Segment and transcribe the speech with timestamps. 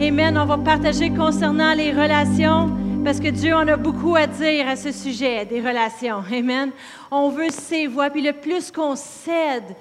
[0.00, 0.38] Amen.
[0.38, 2.70] On va partager concernant les relations
[3.04, 6.22] parce que Dieu en a beaucoup à dire à ce sujet des relations.
[6.32, 6.70] Amen.
[7.10, 8.08] On veut ses voix.
[8.08, 9.74] Puis le plus qu'on cède,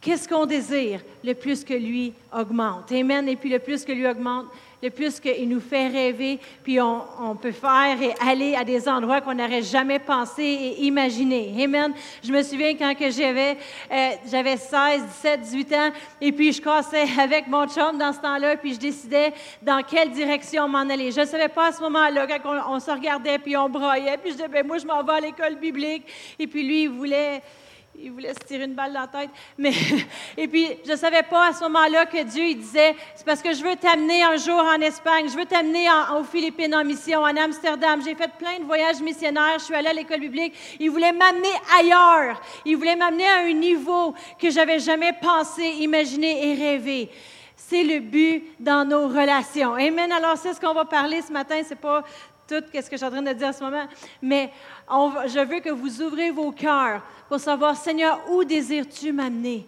[0.00, 1.00] qu'est-ce qu'on désire?
[1.24, 2.92] Le plus que lui augmente.
[2.92, 3.28] Amen.
[3.28, 4.46] Et puis le plus que lui augmente,
[4.82, 9.20] le plus qu'il nous fait rêver, puis on, peut faire et aller à des endroits
[9.20, 11.52] qu'on n'aurait jamais pensé et imaginé.
[11.62, 11.92] Amen.
[12.22, 13.56] Je me souviens quand que j'avais,
[13.90, 18.20] euh, j'avais 16, 17, 18 ans, et puis je cassais avec mon chum dans ce
[18.20, 19.32] temps-là, puis je décidais
[19.62, 21.10] dans quelle direction m'en aller.
[21.10, 24.30] Je ne savais pas à ce moment-là, quand on, se regardait, puis on broyait, puis
[24.30, 26.04] je disais, ben moi, je m'en vais à l'école biblique,
[26.38, 27.42] et puis lui, il voulait
[28.00, 29.30] il voulait se tirer une balle dans la tête.
[29.56, 29.72] Mais,
[30.36, 33.42] et puis, je ne savais pas à ce moment-là que Dieu il disait, c'est parce
[33.42, 37.20] que je veux t'amener un jour en Espagne, je veux t'amener aux Philippines en mission,
[37.20, 38.00] en Amsterdam.
[38.04, 40.54] J'ai fait plein de voyages missionnaires, je suis allée à l'école biblique.
[40.78, 42.40] Il voulait m'amener ailleurs.
[42.64, 47.10] Il voulait m'amener à un niveau que j'avais jamais pensé, imaginé et rêvé.
[47.56, 49.74] C'est le but dans nos relations.
[49.74, 50.10] Amen.
[50.12, 51.60] Alors, c'est ce qu'on va parler ce matin.
[51.64, 52.02] C'est pas
[52.48, 53.86] tout ce que je suis en train de dire en ce moment,
[54.22, 54.50] mais
[54.90, 59.66] je veux que vous ouvrez vos cœurs pour savoir, Seigneur, où désires-tu m'amener?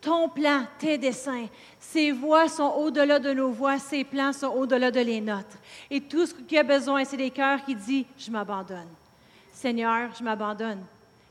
[0.00, 1.46] Ton plan, tes desseins,
[1.78, 5.58] ses voix sont au-delà de nos voix, ses plans sont au-delà de les nôtres.
[5.88, 8.88] Et tout ce qui a besoin, c'est des cœurs qui disent, je m'abandonne.
[9.52, 10.84] Seigneur, je m'abandonne.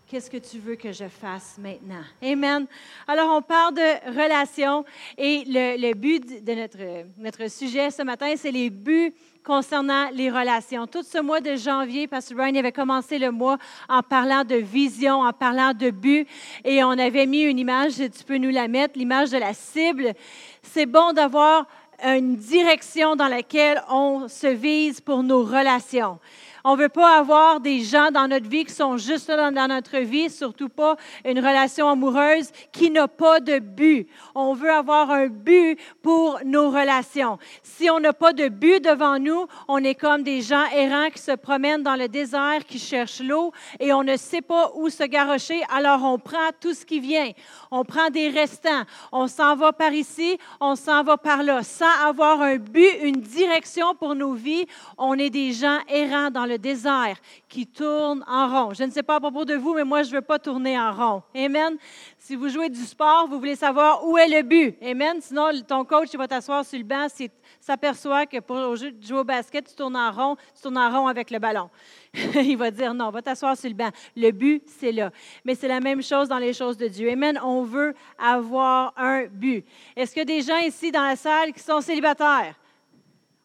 [0.07, 2.03] Qu'est-ce que tu veux que je fasse maintenant?
[2.21, 2.65] Amen.
[3.07, 4.85] Alors, on parle de relations
[5.17, 10.87] et le, but de notre sujet ce matin, c'est les buts concernant les relations.
[10.87, 13.57] Tout ce mois de janvier, Pastor Brian avait commencé le mois
[13.89, 16.27] en parlant de vision, en parlant de but,
[16.63, 20.13] et on avait mis une image, tu peux nous la mettre, l'image de la cible.
[20.61, 21.65] C'est bon d'avoir
[22.03, 26.19] une direction dans laquelle on se vise pour nos relations.
[26.63, 29.67] On ne veut pas avoir des gens dans notre vie qui sont juste dans, dans
[29.67, 30.95] notre vie, surtout pas
[31.25, 34.07] une relation amoureuse qui n'a pas de but.
[34.35, 37.39] On veut avoir un but pour nos relations.
[37.63, 41.21] Si on n'a pas de but devant nous, on est comme des gens errants qui
[41.21, 45.03] se promènent dans le désert, qui cherchent l'eau et on ne sait pas où se
[45.03, 47.31] garrocher, alors on prend tout ce qui vient.
[47.71, 48.83] On prend des restants.
[49.11, 51.63] On s'en va par ici, on s'en va par là.
[51.63, 54.65] Sans avoir un but, une direction pour nos vies,
[54.97, 57.17] on est des gens errants dans le le désert
[57.47, 58.73] qui tourne en rond.
[58.73, 60.79] Je ne sais pas à propos de vous, mais moi, je ne veux pas tourner
[60.79, 61.23] en rond.
[61.35, 61.77] Amen.
[62.17, 64.77] Si vous jouez du sport, vous voulez savoir où est le but.
[64.83, 65.19] Amen.
[65.21, 67.29] Sinon, ton coach il va t'asseoir sur le banc s'il
[67.59, 71.31] s'aperçoit que pour jouer au basket, tu tournes en rond, tu tournes en rond avec
[71.31, 71.69] le ballon.
[72.13, 73.89] il va dire non, va t'asseoir sur le banc.
[74.15, 75.11] Le but, c'est là.
[75.45, 77.09] Mais c'est la même chose dans les choses de Dieu.
[77.09, 77.39] Amen.
[77.43, 79.65] On veut avoir un but.
[79.95, 82.55] Est-ce a des gens ici dans la salle qui sont célibataires?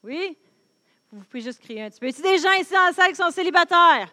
[0.03, 0.37] Oui?
[1.17, 2.09] Vous pouvez juste crier un petit peu.
[2.09, 4.13] Y a des gens ici dans la salle qui sont célibataires?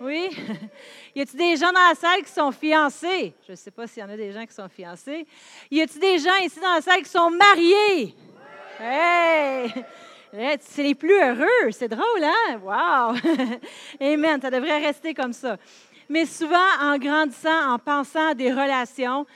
[0.00, 0.30] Oui?
[1.14, 3.34] y a-t-il des gens dans la salle qui sont fiancés?
[3.46, 5.26] Je ne sais pas s'il y en a des gens qui sont fiancés.
[5.70, 8.14] Y a-t-il des gens ici dans la salle qui sont mariés?
[8.80, 9.74] Hey!
[10.60, 11.70] C'est les plus heureux.
[11.72, 12.58] C'est drôle, hein?
[12.62, 13.16] Wow!
[14.00, 14.40] Amen.
[14.40, 15.58] Ça devrait rester comme ça.
[16.08, 19.26] Mais souvent, en grandissant, en pensant à des relations,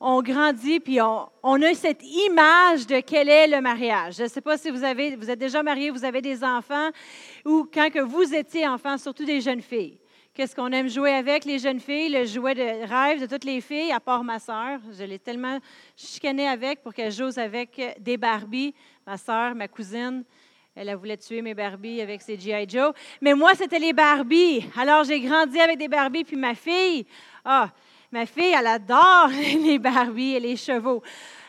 [0.00, 4.16] on grandit, puis on, a cette image de quel est le mariage.
[4.16, 6.88] Je ne sais pas si vous, avez, vous êtes déjà marié, vous avez des enfants,
[7.44, 9.98] ou quand que vous étiez enfant, surtout des jeunes filles.
[10.32, 12.08] Qu'est-ce qu'on aime jouer avec les jeunes filles?
[12.08, 14.80] Le jouet de rêve de toutes les filles, à part ma sœur.
[14.98, 15.58] Je l'ai tellement
[15.94, 18.72] chicanée avec pour qu'elle joue avec des Barbies.
[19.06, 20.24] Ma sœur, ma cousine,
[20.74, 22.66] elle a voulu tuer mes Barbies avec ses G.I.
[22.66, 22.94] Joe.
[23.20, 24.64] Mais moi, c'était les Barbies.
[24.78, 27.04] Alors, j'ai grandi avec des Barbies, puis ma fille,
[27.44, 27.68] ah,
[28.12, 29.28] Ma fille, elle adore
[29.62, 31.02] les Barbies et les chevaux.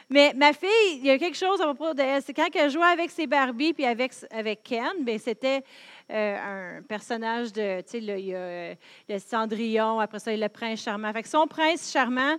[0.10, 2.22] Mais ma fille, il y a quelque chose à propos d'elle.
[2.22, 5.64] C'est quand elle jouait avec ses Barbies puis avec, avec Ken, bien, c'était
[6.12, 8.76] euh, un personnage de, tu sais, il y a euh,
[9.10, 11.12] le Cendrillon, après ça, il y a le prince charmant.
[11.14, 12.36] Fait que son prince charmant,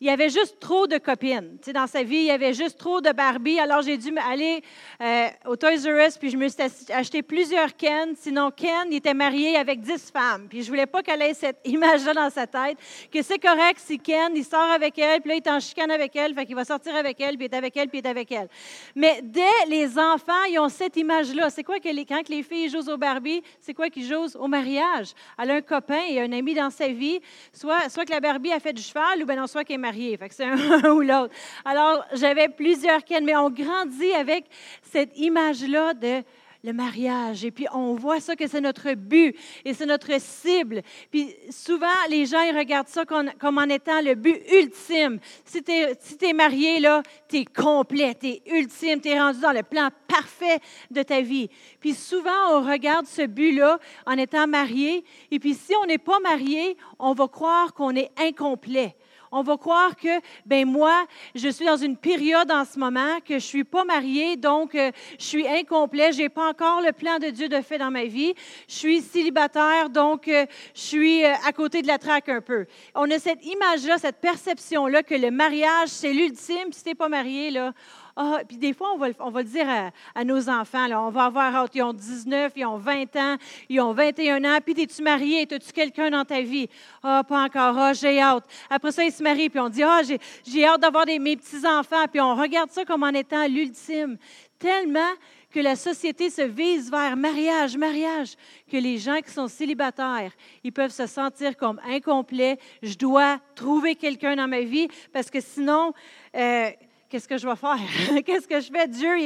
[0.00, 1.56] il y avait juste trop de copines.
[1.58, 3.58] Tu sais, dans sa vie, il y avait juste trop de Barbie.
[3.58, 4.62] Alors, j'ai dû aller
[5.00, 6.62] euh, au Toys R Us, puis je me suis
[6.92, 8.14] acheté plusieurs Ken.
[8.14, 10.48] Sinon, Ken, était marié avec dix femmes.
[10.50, 12.76] Puis je voulais pas qu'elle ait cette image-là dans sa tête,
[13.10, 15.90] que c'est correct si Ken, il sort avec elle, puis là, il est en chicane
[15.90, 18.06] avec elle, fait qu'il va sortir avec elle, puis il est avec elle, puis il
[18.06, 18.48] est avec elle.
[18.94, 21.48] Mais dès les enfants, ils ont cette image-là.
[21.48, 24.46] C'est quoi que les, quand les filles jouent au Barbie, c'est quoi qu'ils jouent au
[24.46, 25.14] mariage?
[25.38, 27.18] Elle a un copain et un ami dans sa vie,
[27.50, 29.85] soit, soit que la Barbie a fait du cheval, ou bien soit qu'elle
[30.30, 31.34] c'est un ou l'autre.
[31.64, 34.46] Alors, j'avais plusieurs Ken, mais on grandit avec
[34.82, 36.22] cette image-là de
[36.66, 37.44] le mariage.
[37.44, 40.82] Et puis, on voit ça que c'est notre but et c'est notre cible.
[41.10, 45.20] Puis, souvent, les gens, ils regardent ça comme, en étant le but ultime.
[45.44, 49.40] Si tu es, si marié, là, tu es complet, tu es ultime, tu es rendu
[49.40, 50.58] dans le plan parfait
[50.90, 51.48] de ta vie.
[51.80, 55.04] Puis, souvent, on regarde ce but-là en étant marié.
[55.30, 58.96] Et puis, si on n'est pas marié, on va croire qu'on est incomplet
[59.32, 63.34] On va croire que, ben moi, je suis dans une période en ce moment que
[63.34, 67.28] je suis pas mariée, donc euh, je suis incomplet, j'ai pas encore le plan de
[67.28, 68.34] Dieu de fait dans ma vie.
[68.68, 72.66] Je suis célibataire, donc euh, je suis euh, à côté de la traque un peu.
[72.94, 76.72] On a cette image-là, cette perception-là que le mariage, c'est l'ultime.
[76.72, 77.72] Si tu n'es pas marié, là,
[78.18, 79.66] ah, puis des fois, on va, on va le dire
[80.14, 83.36] à, nos enfants, là, on va avoir ils ont 19, ils ont 20 ans,
[83.68, 86.68] ils ont 21 ans, puis es-tu marié, as-tu quelqu'un dans ta vie?
[87.02, 88.44] Ah, pas encore, ah, j'ai hâte.
[88.70, 90.00] Après ça, ils se marient, puis on dit, ah,
[90.46, 94.16] j'ai hâte d'avoir mes petits-enfants, puis on regarde ça comme en étant l'ultime.
[94.58, 95.12] Tellement
[95.50, 98.34] que la société se vise vers mariage, mariage,
[98.70, 100.32] que les gens qui sont célibataires,
[100.64, 102.58] ils peuvent se sentir comme incomplets.
[102.82, 105.92] Je dois trouver quelqu'un dans ma vie parce que sinon,
[106.34, 106.70] euh,
[107.16, 108.22] qu'est-ce que je vais faire?
[108.26, 108.86] qu'est-ce que je fais?
[108.86, 109.16] Dieu,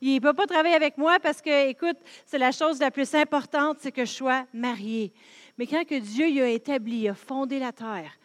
[0.00, 3.14] il ne peut pas travailler avec moi parce que, écoute, c'est la chose la plus
[3.14, 5.12] importante, c'est que je sois mariée.
[5.58, 8.18] Mais quand que Dieu il a établi, il a fondé la terre,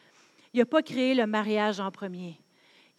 [0.53, 2.39] il n'a pas créé le mariage en premier.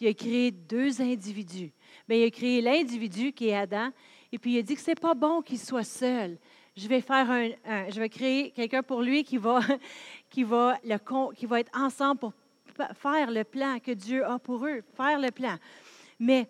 [0.01, 1.73] Il a créé deux individus.
[2.07, 3.89] Bien, il a créé l'individu qui est Adam,
[4.33, 6.37] et puis il a dit que ce n'est pas bon qu'il soit seul.
[6.77, 7.49] Je vais faire un,
[7.89, 9.61] je vais créer quelqu'un pour lui qui va,
[10.29, 10.99] qui va, le,
[11.35, 12.35] qui va être ensemble pour
[12.95, 15.57] faire le plan que Dieu a pour eux, faire le plan.
[16.19, 16.49] Mais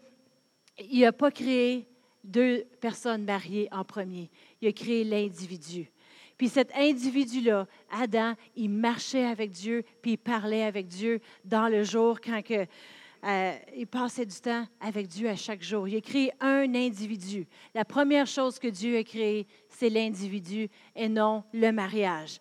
[0.79, 1.87] il n'a pas créé
[2.25, 4.31] deux personnes mariées en premier.
[4.61, 5.91] Il a créé l'individu.
[6.37, 11.83] Puis cet individu-là, Adam, il marchait avec Dieu, puis il parlait avec Dieu dans le
[11.83, 15.87] jour quand euh, il passait du temps avec Dieu à chaque jour.
[15.87, 17.47] Il a créé un individu.
[17.75, 22.39] La première chose que Dieu a créée, c'est l'individu et non le mariage.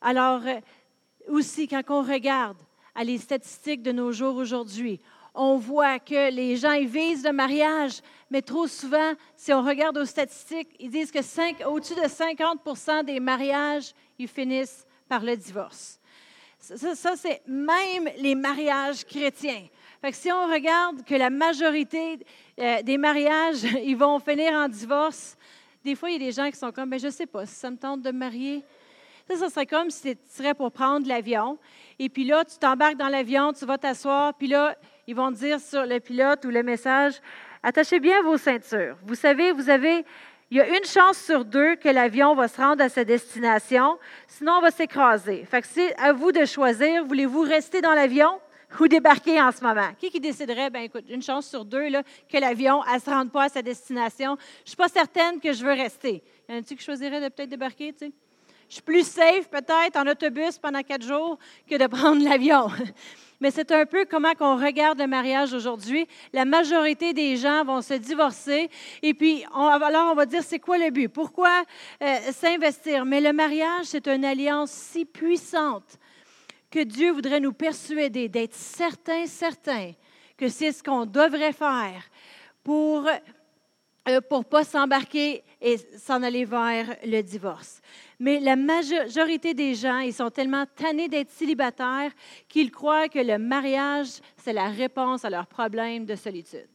[0.00, 0.60] Alors, euh,
[1.28, 2.58] aussi, quand on regarde
[2.96, 5.00] à les statistiques de nos jours aujourd'hui.
[5.34, 8.00] On voit que les gens ils visent le mariage,
[8.30, 13.20] mais trop souvent, si on regarde aux statistiques, ils disent que au-dessus de 50 des
[13.20, 16.00] mariages, ils finissent par le divorce.
[16.58, 19.66] Ça, c'est même les mariages chrétiens.
[20.00, 22.18] Fait que si on regarde que la majorité
[22.58, 25.36] euh, des mariages, ils vont finir en divorce,
[25.84, 27.26] des fois, il y a des gens qui sont comme, mais ben, je ne sais
[27.26, 28.64] pas, si ça me tente de marier,
[29.28, 31.58] ça, ça serait comme si tu serais pour prendre l'avion.
[31.98, 34.76] Et puis là, tu t'embarques dans l'avion, tu vas t'asseoir, puis là,
[35.06, 37.14] ils vont te dire sur le pilote ou le message,
[37.62, 38.96] attachez bien vos ceintures.
[39.04, 40.04] Vous savez, vous avez,
[40.50, 43.98] il y a une chance sur deux que l'avion va se rendre à sa destination,
[44.28, 45.44] sinon on va s'écraser.
[45.44, 48.40] Fait que c'est à vous de choisir, voulez-vous rester dans l'avion
[48.78, 49.88] ou débarquer en ce moment?
[49.98, 53.32] Qui qui déciderait, ben écoute, une chance sur deux là, que l'avion ne se rende
[53.32, 54.36] pas à sa destination?
[54.58, 56.22] Je ne suis pas certaine que je veux rester.
[56.48, 58.12] Y en a-t-il qui choisirait de peut-être débarquer, tu sais?
[58.68, 62.68] Je suis plus safe peut-être en autobus pendant quatre jours que de prendre l'avion.
[63.40, 66.08] Mais c'est un peu comment on regarde le mariage aujourd'hui.
[66.32, 68.70] La majorité des gens vont se divorcer
[69.02, 71.08] et puis alors on va dire c'est quoi le but?
[71.08, 71.62] Pourquoi
[72.02, 73.04] euh, s'investir?
[73.04, 75.98] Mais le mariage, c'est une alliance si puissante
[76.70, 79.92] que Dieu voudrait nous persuader d'être certains, certains
[80.36, 82.02] que c'est ce qu'on devrait faire
[82.64, 83.12] pour euh,
[84.06, 87.80] ne pas s'embarquer et s'en aller vers le divorce.
[88.18, 92.12] Mais la majorité des gens, ils sont tellement tannés d'être célibataires
[92.48, 96.68] qu'ils croient que le mariage, c'est la réponse à leurs problèmes de solitude.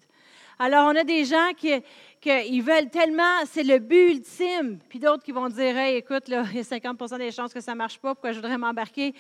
[0.59, 1.73] Alors, on a des gens qui,
[2.19, 6.59] qui veulent tellement, c'est le but ultime, puis d'autres qui vont dire, écoute, il y
[6.59, 9.15] a 50 des chances que ça ne marche pas, pourquoi je voudrais m'embarquer?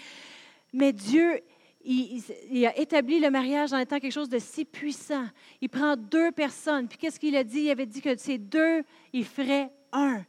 [0.71, 1.41] Mais Dieu,
[1.83, 5.25] il, a établi le mariage en étant quelque chose de si puissant.
[5.61, 6.87] Il prend deux personnes.
[6.87, 7.61] Puis qu'est-ce qu'il a dit?
[7.61, 8.83] Il avait dit que ces deux,
[9.13, 10.23] il ferait un.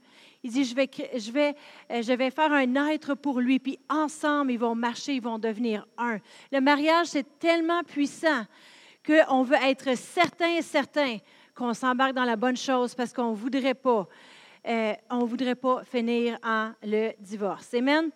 [0.44, 1.54] Il dit, je vais, je, vais,
[1.90, 5.38] euh, je vais faire un être pour lui, puis ensemble, ils vont marcher, ils vont
[5.38, 6.18] devenir un.
[6.50, 8.44] Le mariage, c'est tellement puissant
[9.06, 11.18] qu'on veut être certain et certain
[11.54, 14.08] qu'on s'embarque dans la bonne chose parce qu'on ne voudrait pas,
[14.66, 17.72] euh, on voudrait pas finir en le divorce.
[17.74, 18.10] Amen?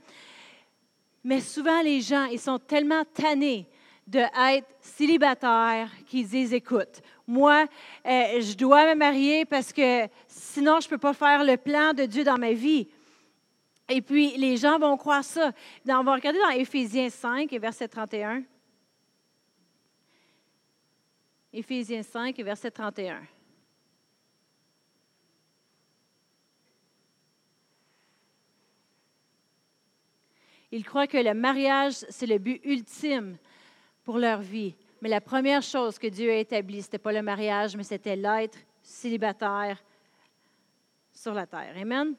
[1.22, 3.68] Mais souvent, les gens, ils sont tellement tannés
[4.06, 7.66] d'être célibataires qu'ils disent, écoute, moi,
[8.06, 11.92] euh, je dois me marier parce que sinon, je ne peux pas faire le plan
[11.92, 12.88] de Dieu dans ma vie.
[13.88, 15.52] Et puis, les gens vont croire ça.
[15.88, 18.42] on va regarder dans Éphésiens 5, verset 31.
[21.52, 23.22] Éphésiens 5, verset 31.
[30.72, 33.36] Ils croient que le mariage, c'est le but ultime
[34.04, 34.74] pour leur vie.
[35.00, 38.16] Mais la première chose que Dieu a établie, ce n'était pas le mariage, mais c'était
[38.16, 39.82] l'être célibataire
[41.12, 41.74] sur la terre.
[41.76, 42.14] Amen?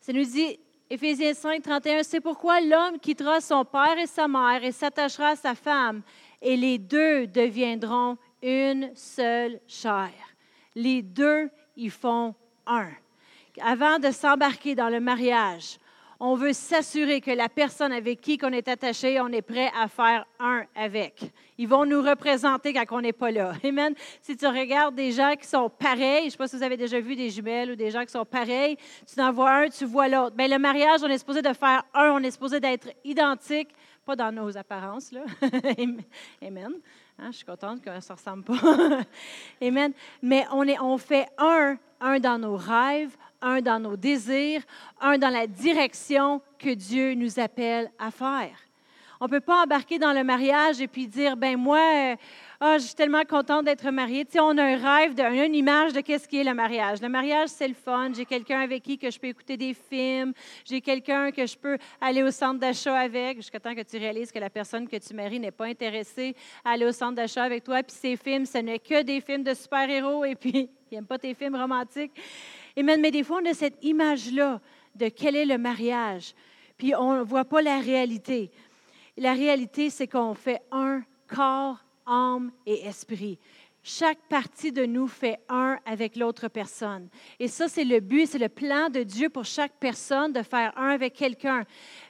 [0.00, 0.58] Ça nous dit,
[0.90, 5.36] Éphésiens 5, 31, c'est pourquoi l'homme quittera son père et sa mère et s'attachera à
[5.36, 6.02] sa femme,
[6.42, 10.12] et les deux deviendront une seule chair.
[10.74, 12.34] Les deux, ils font
[12.66, 12.90] un.
[13.62, 15.78] Avant de s'embarquer dans le mariage,
[16.20, 19.88] On veut s'assurer que la personne avec qui on est attaché, on est prêt à
[19.88, 21.32] faire un avec.
[21.58, 23.52] Ils vont nous représenter quand on n'est pas là.
[23.64, 23.94] Amen.
[24.20, 26.76] Si tu regardes des gens qui sont pareils, je ne sais pas si vous avez
[26.76, 29.84] déjà vu des jumelles ou des gens qui sont pareils, tu en vois un, tu
[29.84, 30.36] vois l'autre.
[30.36, 33.68] Bien, le mariage, on est supposé de faire un, on est supposé d'être identique,
[34.04, 35.12] pas dans nos apparences.
[35.12, 35.22] Là.
[36.42, 36.72] Amen.
[37.18, 38.54] Hein, je suis contente que ça ne ressemble pas.
[39.62, 39.92] Amen.
[40.20, 44.62] Mais on, est, on fait un, un dans nos rêves, un dans nos désirs,
[45.00, 48.58] un dans la direction que Dieu nous appelle à faire.
[49.20, 52.16] On ne peut pas embarquer dans le mariage et puis dire, ben moi, euh,
[52.60, 54.24] ah, je suis tellement contente d'être mariée.
[54.24, 57.00] Tu sais, on a un rêve, une image de qu'est-ce qui est le mariage.
[57.00, 58.10] Le mariage, c'est le fun.
[58.14, 60.32] J'ai quelqu'un avec qui que je peux écouter des films.
[60.64, 64.32] J'ai quelqu'un que je peux aller au centre d'achat avec, jusqu'à temps que tu réalises
[64.32, 66.34] que la personne que tu maries n'est pas intéressée
[66.64, 67.82] à aller au centre d'achat avec toi.
[67.82, 71.18] Puis ces films, ce n'est que des films de super-héros et puis ils n'aiment pas
[71.18, 72.12] tes films romantiques.
[72.76, 74.60] Et même, mais des fois, on a cette image-là
[74.94, 76.34] de quel est le mariage.
[76.76, 78.50] Puis on ne voit pas la réalité.
[79.16, 83.38] La réalité, c'est qu'on fait un corps âme et esprit.
[83.86, 87.08] Chaque partie de nous fait un avec l'autre personne.
[87.38, 90.72] Et ça, c'est le but, c'est le plan de Dieu pour chaque personne de faire
[90.78, 91.64] un avec quelqu'un.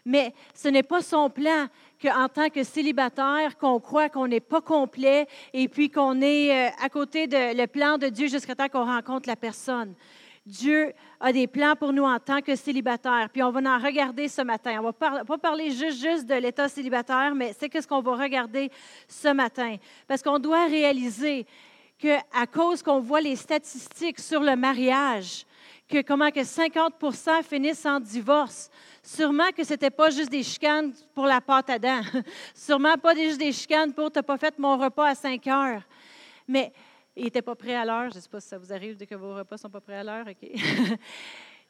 [0.04, 1.66] Mais ce n'est pas son plan
[2.00, 6.70] qu'en tant que célibataire, qu'on croit qu'on n'est pas complet et puis qu'on est euh,
[6.80, 9.94] à côté de le plan de Dieu jusqu'à temps qu'on rencontre la personne.
[10.46, 13.30] Dieu a des plans pour nous en tant que célibataires.
[13.32, 14.78] Puis on va en regarder ce matin.
[14.80, 18.14] On ne va pas parler juste, juste de l'état célibataire, mais c'est ce qu'on va
[18.14, 18.70] regarder
[19.08, 19.76] ce matin.
[20.06, 21.46] Parce qu'on doit réaliser
[21.98, 25.46] qu'à cause qu'on voit les statistiques sur le mariage,
[25.88, 28.70] que comment que 50% finissent en divorce.
[29.02, 32.02] Sûrement que ce n'était pas juste des chicanes pour la pâte à dents.
[32.54, 35.82] Sûrement pas juste des chicanes pour «tu pas fait mon repas à 5 heures».
[36.48, 36.72] Mais
[37.16, 38.10] il n'était pas prêt à l'heure.
[38.10, 39.80] Je ne sais pas si ça vous arrive de que vos repas ne sont pas
[39.80, 40.26] prêts à l'heure.
[40.28, 40.50] OK?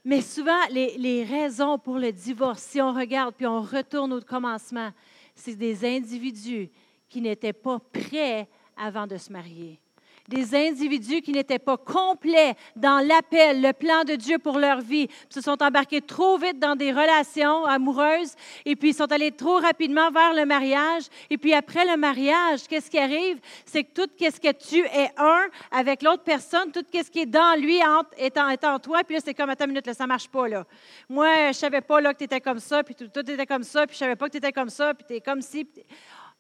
[0.05, 4.21] Mais souvent, les, les, raisons pour le divorce, si on regarde puis on retourne au
[4.21, 4.91] commencement,
[5.35, 6.71] c'est des individus
[7.09, 9.81] qui n'étaient pas prêts avant de se marier
[10.29, 15.09] des individus qui n'étaient pas complets dans l'appel, le plan de Dieu pour leur vie,
[15.29, 19.59] se sont embarqués trop vite dans des relations amoureuses et puis ils sont allés trop
[19.59, 21.05] rapidement vers le mariage.
[21.31, 23.39] Et puis après le mariage, qu'est-ce qui arrive?
[23.67, 27.27] C'est que tout ce que tu es un avec l'autre personne, tout ce qui est
[27.27, 27.79] dans lui
[28.17, 29.05] est en, est en toi.
[29.05, 30.49] Puis là, c'est comme, attends une minute, là, ça marche pas.
[30.49, 30.65] Là.
[31.09, 33.63] Moi, je savais pas là, que tu étais comme ça, puis tout, tout était comme
[33.63, 35.67] ça, puis je savais pas que tu étais comme ça, puis tu es comme ci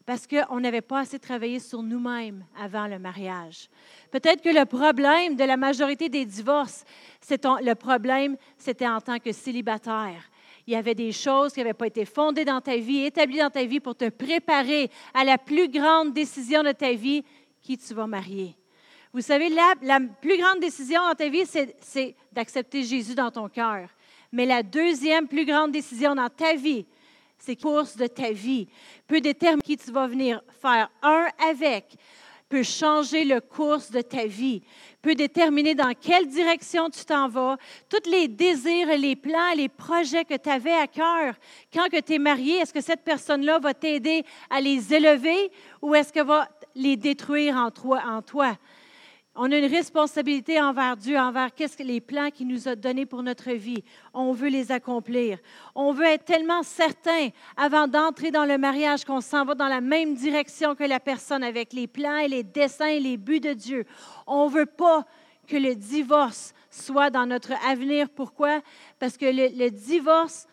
[0.07, 3.69] parce qu'on n'avait pas assez travaillé sur nous-mêmes avant le mariage.
[4.11, 6.85] Peut-être que le problème de la majorité des divorces,
[7.31, 10.31] le problème, c'était en tant que célibataire.
[10.67, 13.51] Il y avait des choses qui n'avaient pas été fondées dans ta vie, établies dans
[13.51, 17.25] ta vie pour te préparer à la plus grande décision de ta vie,
[17.61, 18.55] qui tu vas marier.
[19.13, 23.49] Vous savez, la, la plus grande décision dans ta vie, c'est d'accepter Jésus dans ton
[23.49, 23.89] cœur.
[24.33, 26.85] Mais la deuxième plus grande décision dans ta vie,
[27.39, 28.69] c'est course de ta vie,
[29.07, 31.97] peut déterminer qui tu vas venir faire un avec,
[32.49, 34.63] peut changer le cours de ta vie,
[35.03, 37.57] peut déterminer dans quelle direction tu t'en vas,
[37.89, 41.35] tous les désirs, les plans, les projets que tu avais à cœur.
[41.73, 45.51] Quand tu es marié, est-ce que cette personne-là va t'aider à les élever
[45.83, 47.71] ou est-ce qu'elle va les détruire en?
[48.09, 48.57] En toi?
[49.37, 53.05] On a une responsabilité envers Dieu, envers qu'est-ce que les plans qu'il nous a donnés
[53.05, 53.83] pour notre vie.
[54.13, 55.39] On veut les accomplir.
[55.75, 59.81] On veut être tellement certain avant d'entrer dans le mariage qu'on s'en va dans la
[59.81, 63.55] même direction que la personne avec les plans et les dessins et les buts de
[63.55, 63.87] Dieu.
[64.29, 65.05] On veut pas
[65.49, 68.09] que le divorce soit dans notre avenir.
[68.11, 68.61] Pourquoi?
[69.01, 70.47] Parce que le divorce,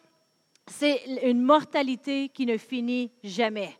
[0.66, 3.78] c'est une mortalité qui ne finit jamais.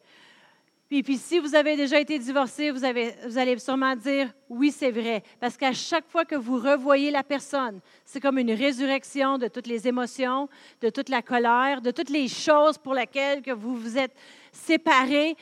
[0.92, 4.74] Puis, puis, si vous avez déjà été divorcé, vous, avez, vous allez sûrement dire oui,
[4.78, 5.24] c'est vrai.
[5.40, 9.68] Parce qu'à chaque fois que vous revoyez la personne, c'est comme une résurrection de toutes
[9.68, 10.50] les émotions,
[10.82, 14.12] de toute la colère, de toutes les choses pour lesquelles que vous vous êtes
[14.52, 15.38] séparés.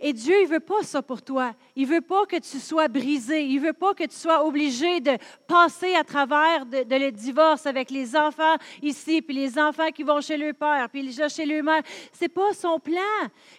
[0.00, 1.54] Et Dieu, il ne veut pas ça pour toi.
[1.74, 3.44] Il ne veut pas que tu sois brisé.
[3.44, 5.10] Il ne veut pas que tu sois obligé de
[5.48, 10.20] passer à travers de, le divorce avec les enfants ici, puis les enfants qui vont
[10.20, 11.82] chez leur père, puis déjà chez leur mère.
[12.12, 13.00] Ce n'est pas son plan.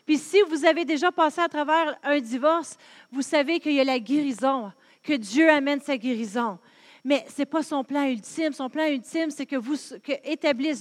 [0.05, 2.77] Puis si vous avez déjà passé à travers un divorce,
[3.11, 4.71] vous savez qu'il y a la guérison,
[5.03, 6.57] que Dieu amène sa guérison.
[7.03, 8.53] Mais ce n'est pas son plan ultime.
[8.53, 9.75] Son plan ultime, c'est que vous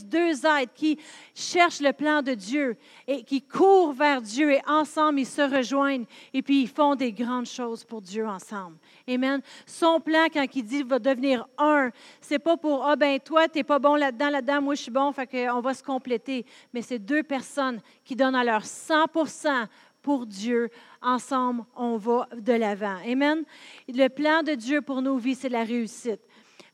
[0.04, 0.98] deux êtres qui
[1.34, 6.04] cherchent le plan de Dieu et qui courent vers Dieu et ensemble, ils se rejoignent
[6.32, 8.76] et puis ils font des grandes choses pour Dieu ensemble.
[9.08, 9.40] Amen.
[9.66, 13.58] Son plan, quand il dit va devenir un, c'est pas pour Ah ben toi, tu
[13.58, 16.44] n'es pas bon là-dedans, là-dedans, moi je suis bon, fait qu'on va se compléter.
[16.72, 19.06] Mais c'est deux personnes qui donnent à leur 100
[20.02, 20.70] pour Dieu.
[21.02, 22.98] Ensemble, on va de l'avant.
[23.06, 23.44] Amen.
[23.88, 26.20] Le plan de Dieu pour nos vies, c'est la réussite.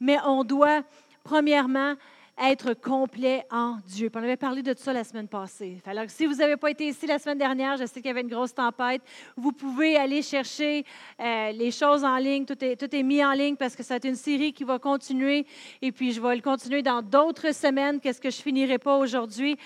[0.00, 0.82] Mais on doit,
[1.22, 1.94] premièrement,
[2.38, 4.10] être complet en Dieu.
[4.12, 5.80] on avait parlé de ça la semaine passée.
[5.86, 8.22] Alors, si vous n'avez pas été ici la semaine dernière, je sais qu'il y avait
[8.22, 9.02] une grosse tempête,
[9.36, 10.84] vous pouvez aller chercher
[11.20, 12.44] euh, les choses en ligne.
[12.44, 15.46] Tout est, tout est mis en ligne parce que c'est une série qui va continuer.
[15.80, 18.00] Et puis, je vais le continuer dans d'autres semaines.
[18.00, 19.56] Qu'est-ce que je finirai pas aujourd'hui?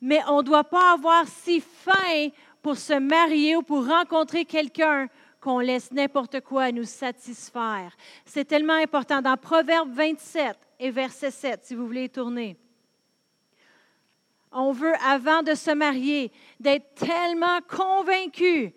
[0.00, 2.28] Mais on ne doit pas avoir si faim
[2.64, 7.94] pour se marier ou pour rencontrer quelqu'un qu'on laisse n'importe quoi nous satisfaire.
[8.24, 9.20] C'est tellement important.
[9.20, 12.56] Dans Proverbe 27 et verset 7, si vous voulez tourner,
[14.50, 18.72] on veut, avant de se marier, d'être tellement convaincu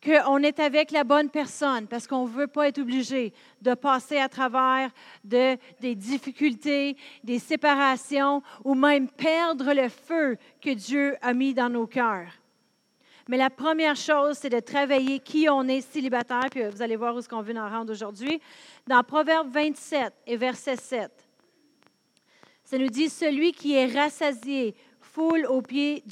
[0.00, 4.18] qu'on est avec la bonne personne, parce qu'on ne veut pas être obligé de passer
[4.18, 4.92] à travers
[5.24, 11.68] de, des difficultés, des séparations, ou même perdre le feu que Dieu a mis dans
[11.68, 12.30] nos cœurs.
[13.28, 17.14] Mais la première chose, c'est de travailler qui on est célibataire, puis vous allez voir
[17.14, 18.40] où ce qu'on veut en rendre aujourd'hui.
[18.86, 21.10] Dans Proverbe 27 et verset 7,
[22.64, 26.02] ça nous dit, celui qui est rassasié foule au pied,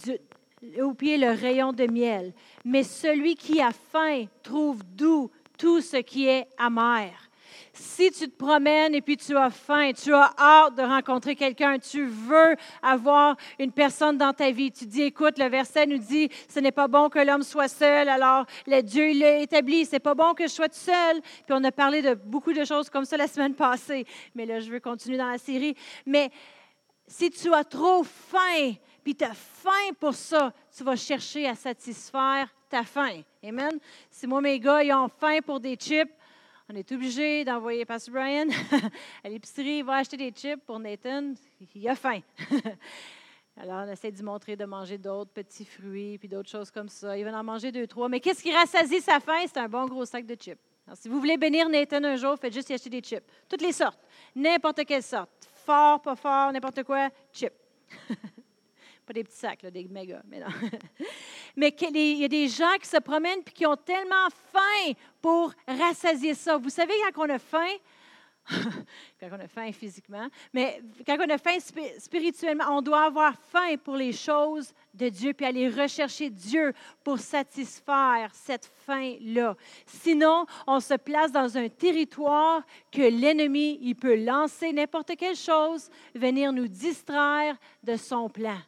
[0.82, 2.34] au pied le rayon de miel,
[2.66, 7.25] mais celui qui a faim trouve doux tout ce qui est amer.
[7.78, 11.78] Si tu te promènes et puis tu as faim, tu as hâte de rencontrer quelqu'un,
[11.78, 16.30] tu veux avoir une personne dans ta vie, tu dis, écoute, le verset nous dit,
[16.48, 20.14] ce n'est pas bon que l'homme soit seul, alors le Dieu l'a établi, c'est pas
[20.14, 21.20] bon que je sois seul.
[21.20, 24.60] Puis on a parlé de beaucoup de choses comme ça la semaine passée, mais là,
[24.60, 25.76] je veux continuer dans la série.
[26.06, 26.30] Mais
[27.06, 31.54] si tu as trop faim, puis tu as faim pour ça, tu vas chercher à
[31.54, 33.22] satisfaire ta faim.
[33.44, 33.78] Amen?
[34.10, 36.10] Si moi, mes gars, ils ont faim pour des chips,
[36.68, 38.48] on est obligé d'envoyer Pastor Brian
[39.24, 41.34] à l'épicerie, il va acheter des chips pour Nathan.
[41.74, 42.20] Il a faim.
[43.56, 46.88] Alors, on essaie de lui montrer de manger d'autres petits fruits, puis d'autres choses comme
[46.88, 47.16] ça.
[47.16, 48.08] Il va en manger deux, trois.
[48.08, 49.44] Mais qu'est-ce qui rassasie sa faim?
[49.46, 50.60] C'est un bon gros sac de chips.
[50.94, 53.24] Si vous voulez bénir Nathan un jour, faites juste y acheter des chips.
[53.48, 54.00] Toutes les sortes.
[54.34, 55.30] N'importe quelle sorte.
[55.64, 57.54] Fort, pas fort, n'importe quoi, chips.
[59.06, 60.48] Pas des petits sacs, des méga, mais non.
[61.56, 64.94] mais il y a des gens qui se promènent et qui ont tellement faim
[65.26, 66.56] pour rassasier ça.
[66.56, 67.74] Vous savez, quand on a faim,
[69.18, 71.58] quand on a faim physiquement, mais quand on a faim
[71.98, 77.18] spirituellement, on doit avoir faim pour les choses de Dieu, puis aller rechercher Dieu pour
[77.18, 79.56] satisfaire cette faim-là.
[79.84, 82.62] Sinon, on se place dans un territoire
[82.92, 88.60] que l'ennemi, il peut lancer n'importe quelle chose, venir nous distraire de son plan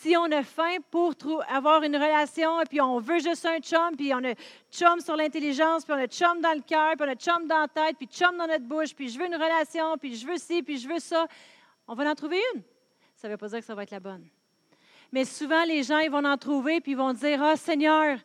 [0.00, 1.14] si on a faim pour
[1.48, 4.34] avoir une relation, et puis on veut juste un chum, puis on a
[4.72, 7.60] chum sur l'intelligence, puis on a chum dans le cœur, puis on a chum dans
[7.60, 10.38] la tête, puis chum dans notre bouche, puis je veux une relation, puis je veux
[10.38, 11.26] ci, puis je veux ça,
[11.86, 12.62] on va en trouver une.
[13.14, 14.26] Ça ne veut pas dire que ça va être la bonne.
[15.12, 18.18] Mais souvent, les gens, ils vont en trouver, puis ils vont dire, ah, Seigneur,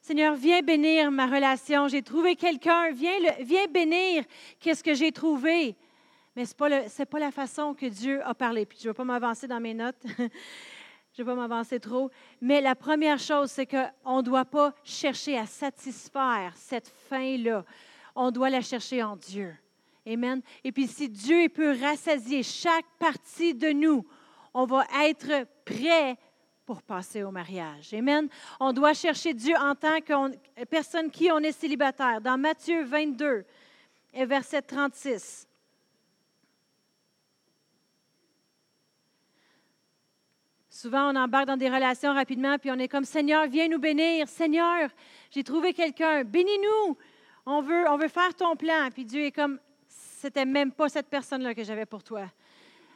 [0.00, 1.88] Seigneur, viens bénir ma relation.
[1.88, 2.92] J'ai trouvé quelqu'un.
[2.92, 4.24] Viens, viens bénir
[4.60, 5.76] qu'est-ce que j'ai trouvé.
[6.36, 8.64] Mais ce n'est pas, pas, la façon que Dieu a parlé.
[8.64, 10.02] Puis je ne vais pas m'avancer dans mes notes.
[11.18, 12.12] Je ne vais pas m'avancer trop.
[12.40, 17.64] Mais la première chose, c'est qu'on ne doit pas chercher à satisfaire cette faim-là.
[18.14, 19.52] On doit la chercher en Dieu.
[20.06, 20.40] Amen.
[20.62, 24.06] Et puis si Dieu peut rassasier chaque partie de nous,
[24.54, 26.16] on va être prêt
[26.64, 27.92] pour passer au mariage.
[27.94, 28.28] Amen.
[28.60, 32.20] On doit chercher Dieu en tant que personne qui on est célibataire.
[32.20, 33.44] Dans Matthieu 22
[34.14, 35.47] et verset 36.
[40.80, 44.28] Souvent, on embarque dans des relations rapidement, puis on est comme Seigneur, viens nous bénir.
[44.28, 44.88] Seigneur,
[45.28, 46.22] j'ai trouvé quelqu'un.
[46.22, 46.96] Bénis-nous.
[47.46, 48.88] On veut, on veut faire ton plan.
[48.94, 52.26] Puis Dieu est comme c'était même pas cette personne-là que j'avais pour toi.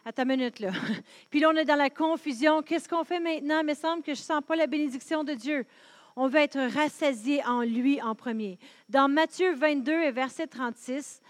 [0.05, 0.71] À ta minute, là.
[1.31, 2.63] Puis là, on est dans la confusion.
[2.63, 3.59] Qu'est-ce qu'on fait maintenant?
[3.63, 5.67] Il me semble que je ne sens pas la bénédiction de Dieu.
[6.15, 8.61] On veut être rassasié en lui en premier.
[8.89, 11.21] Dans Matthieu 22 et verset 36,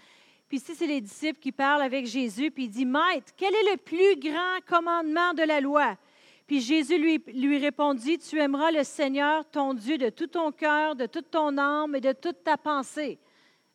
[0.47, 3.71] puis ici, c'est les disciples qui parlent avec Jésus, puis il dit, Maître, quel est
[3.71, 5.97] le plus grand commandement de la loi?
[6.45, 10.95] Puis Jésus lui, lui répondit, Tu aimeras le Seigneur, ton Dieu, de tout ton cœur,
[10.95, 13.17] de toute ton âme et de toute ta pensée.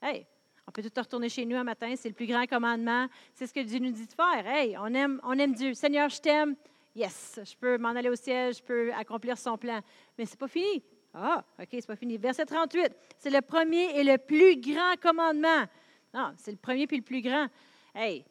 [0.03, 0.27] Hey,
[0.67, 3.07] on peut tout retourner chez nous un matin, c'est le plus grand commandement.
[3.33, 4.47] C'est ce que Dieu nous dit de faire.
[4.47, 5.73] Hey, on aime, on aime Dieu.
[5.73, 6.57] Seigneur, je t'aime.
[6.95, 9.81] Yes, je peux m'en aller au ciel, je peux accomplir son plan.
[10.19, 10.83] Mais c'est pas fini.
[11.15, 12.19] Ah, OK, c'est pas fini.
[12.19, 15.65] Verset 38, c'est le premier et le plus grand commandement.
[16.13, 17.47] Non, c'est le premier puis le plus grand.
[17.95, 18.25] Hey,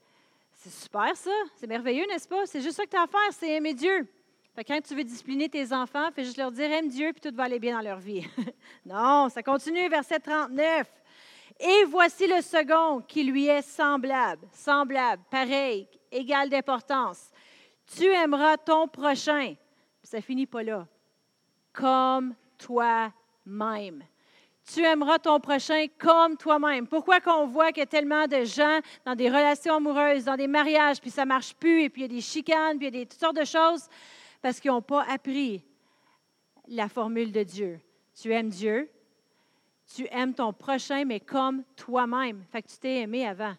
[0.53, 1.31] c'est super ça.
[1.55, 2.45] C'est merveilleux, n'est-ce pas?
[2.45, 4.07] C'est juste ça que tu as à faire, c'est aimer Dieu
[4.63, 7.43] quand tu veux discipliner tes enfants, fais juste leur dire aime Dieu, puis tout va
[7.43, 8.25] aller bien dans leur vie.
[8.85, 10.87] non, ça continue, verset 39.
[11.59, 17.31] Et voici le second qui lui est semblable, semblable, pareil, égal d'importance.
[17.95, 19.55] Tu aimeras ton prochain.
[20.03, 20.87] Ça finit pas là.
[21.73, 24.03] Comme toi-même.
[24.73, 26.87] tu aimeras ton prochain comme toi-même.
[26.87, 30.47] Pourquoi qu'on voit qu'il y a tellement de gens dans des relations amoureuses, dans des
[30.47, 32.97] mariages, puis ça marche plus, et puis il y a des chicanes, puis il y
[32.97, 33.87] a des, toutes sortes de choses?
[34.41, 35.63] Parce qu'ils n'ont pas appris
[36.67, 37.79] la formule de Dieu.
[38.13, 38.89] Tu aimes Dieu,
[39.95, 42.43] tu aimes ton prochain, mais comme toi-même.
[42.51, 43.53] Fait que tu t'es aimé avant.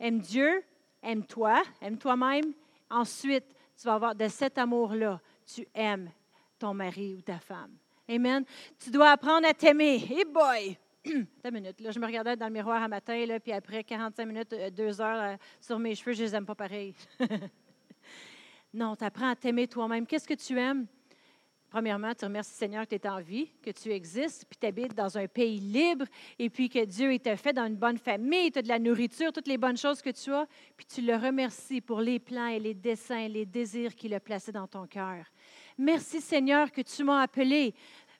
[0.00, 0.62] Aime Dieu,
[1.02, 2.52] aime-toi, aime toi-même.
[2.90, 6.10] Ensuite, tu vas avoir de cet amour-là, tu aimes
[6.58, 7.76] ton mari ou ta femme.
[8.08, 8.44] Amen.
[8.78, 9.96] Tu dois apprendre à t'aimer.
[9.96, 10.78] Hey boy!
[11.04, 11.80] Une minute.
[11.80, 14.70] Là, je me regardais dans le miroir un matin, là, puis après 45 minutes, euh,
[14.70, 16.94] deux heures euh, sur mes cheveux, je les aime pas pareil.
[18.74, 20.04] non, tu apprends à t'aimer toi-même.
[20.04, 20.86] Qu'est-ce que tu aimes?
[21.70, 24.94] Premièrement, tu remercies Seigneur que tu es en vie, que tu existes, puis tu habites
[24.94, 26.06] dans un pays libre,
[26.38, 29.32] et puis que Dieu t'a fait dans une bonne famille, tu as de la nourriture,
[29.32, 32.60] toutes les bonnes choses que tu as, puis tu le remercies pour les plans et
[32.60, 35.24] les dessins, les désirs qu'il a placés dans ton cœur.
[35.76, 37.74] Merci Seigneur que tu m'as appelé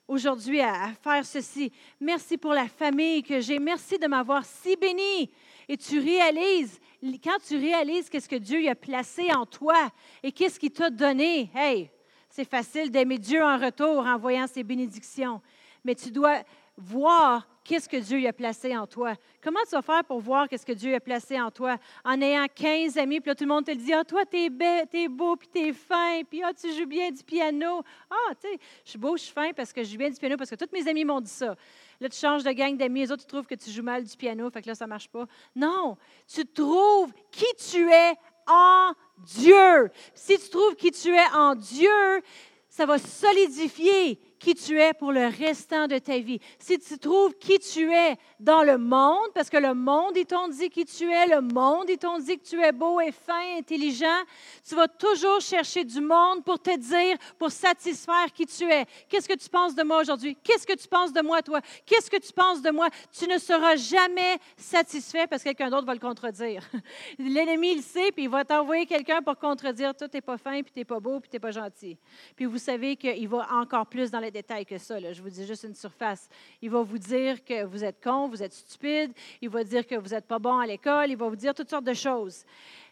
[0.07, 1.71] aujourd'hui à, faire ceci.
[1.99, 3.59] Merci pour la famille que j'ai.
[3.59, 5.31] Merci de m'avoir si béni.
[5.67, 6.79] Et tu réalises,
[7.23, 9.89] quand tu réalises qu'est-ce que Dieu a placé en toi
[10.23, 11.89] et qu'est-ce qu'il t'a donné, hey,
[12.29, 15.41] c'est facile d'aimer Dieu en retour en voyant ses bénédictions.
[15.83, 16.43] Mais tu dois
[16.77, 19.15] voir qu'est-ce que Dieu a placé en toi?
[19.43, 21.77] Comment tu vas faire pour voir qu'est-ce que Dieu a placé en toi?
[22.05, 24.49] En ayant 15 amis, puis là, tout le monde te dit, ah, toi, t'es,
[24.93, 27.81] es beau, puis t'es fin, puis ah, tu joues bien du piano.
[28.09, 30.17] Ah, tu sais, je suis beau, je suis fin parce que je joue bien du
[30.17, 31.55] piano, parce que tous mes amis m'ont dit ça.
[31.99, 34.15] Là, tu changes de gang d'amis, les autres, tu trouves que tu joues mal du
[34.15, 35.25] piano, fait que là, ça marche pas.
[35.55, 35.97] Non,
[36.31, 38.13] tu trouves qui tu es
[38.47, 39.89] en Dieu.
[40.13, 42.21] Si tu trouves qui tu es en Dieu,
[42.69, 46.39] ça va solidifier qui tu es pour le restant de ta vie.
[46.59, 50.49] Si tu trouves qui tu es dans le monde, parce que le monde, ils t'ont
[50.49, 53.57] dit qui tu es, le monde, ils t'ont dit que tu es beau et fin,
[53.57, 54.21] intelligent,
[54.67, 58.85] tu vas toujours chercher du monde pour te dire, pour satisfaire qui tu es.
[59.09, 60.37] Qu'est-ce que tu penses de moi aujourd'hui?
[60.43, 61.59] Qu'est-ce que tu penses de moi, toi?
[61.83, 62.89] Qu'est-ce que tu penses de moi?
[63.17, 66.61] Tu ne seras jamais satisfait parce que quelqu'un d'autre va le contredire.
[67.17, 70.61] L'ennemi, il sait, puis il va t'envoyer quelqu'un pour contredire, toi, tu n'es pas fin,
[70.61, 71.97] puis tu n'es pas beau, puis tu n'es pas gentil.
[72.35, 74.99] Puis vous savez qu'il va encore plus dans les détails que ça.
[74.99, 76.27] Je vous dis juste une surface.
[76.61, 79.13] Il va vous dire que vous êtes con, vous êtes stupide.
[79.41, 81.09] Il va dire que vous n'êtes pas bon à l'école.
[81.09, 82.43] Il va vous dire toutes sortes de choses.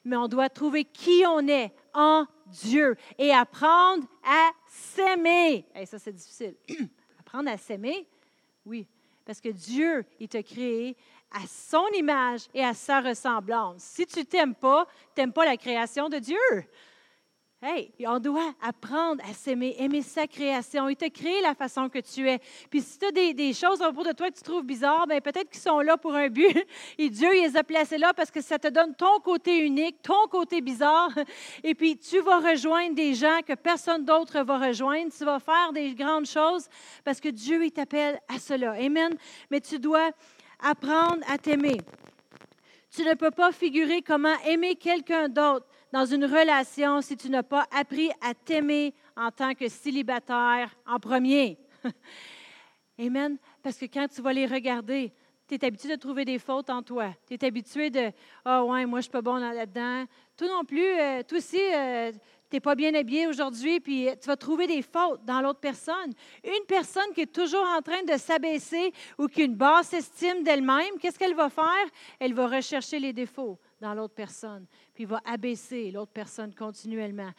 [0.05, 5.65] Mais on doit trouver qui on est en Dieu et apprendre à s'aimer.
[5.75, 6.55] Et ça, c'est difficile.
[7.19, 8.07] apprendre à s'aimer,
[8.65, 8.87] oui.
[9.25, 10.95] Parce que Dieu, il t'a créé
[11.31, 13.81] à son image et à sa ressemblance.
[13.83, 16.65] Si tu t'aimes pas, tu n'aimes pas la création de Dieu.
[17.65, 20.89] Hey, on doit apprendre à s'aimer, aimer sa création.
[20.89, 22.39] Il t'a créé la façon que tu es.
[22.69, 25.21] Puis si tu as des, choses au bout de toi que tu trouves bizarres, bien
[25.21, 26.53] peut-être qu'ils sont là pour un but.
[26.97, 30.01] Et Dieu il les a placés là parce que ça te donne ton côté unique,
[30.01, 31.11] ton côté bizarre.
[31.63, 35.13] Et puis tu vas rejoindre des gens que personne d'autre va rejoindre.
[35.17, 36.67] Tu vas faire des grandes choses
[37.05, 38.73] parce que Dieu il t'appelle à cela.
[38.73, 39.15] Amen.
[39.49, 40.11] Mais tu dois
[40.59, 41.77] apprendre à t'aimer.
[42.93, 47.43] Tu ne peux pas figurer comment aimer quelqu'un d'autre dans une relation si tu n'as
[47.43, 51.59] pas appris à t'aimer en tant que célibataire en premier.
[52.99, 53.37] Amen.
[53.61, 55.13] Parce que quand tu vas les regarder,
[55.47, 57.13] tu es habitué de trouver des fautes en toi.
[57.27, 58.11] Tu es habitué de
[58.43, 60.05] Ah, ouais, moi, je suis pas bon là-dedans.
[60.35, 62.11] Toi non plus, euh, toi aussi, euh,
[62.49, 66.11] tu pas bien habillé aujourd'hui, puis tu vas trouver des fautes dans l'autre personne.
[66.43, 70.43] Une personne qui est toujours en train de s'abaisser ou qui a une basse estime
[70.43, 71.85] d'elle-même, qu'est-ce qu'elle va faire?
[72.19, 77.31] Elle va rechercher les défauts dans l'autre personne, puis il va abaisser l'autre personne continuellement.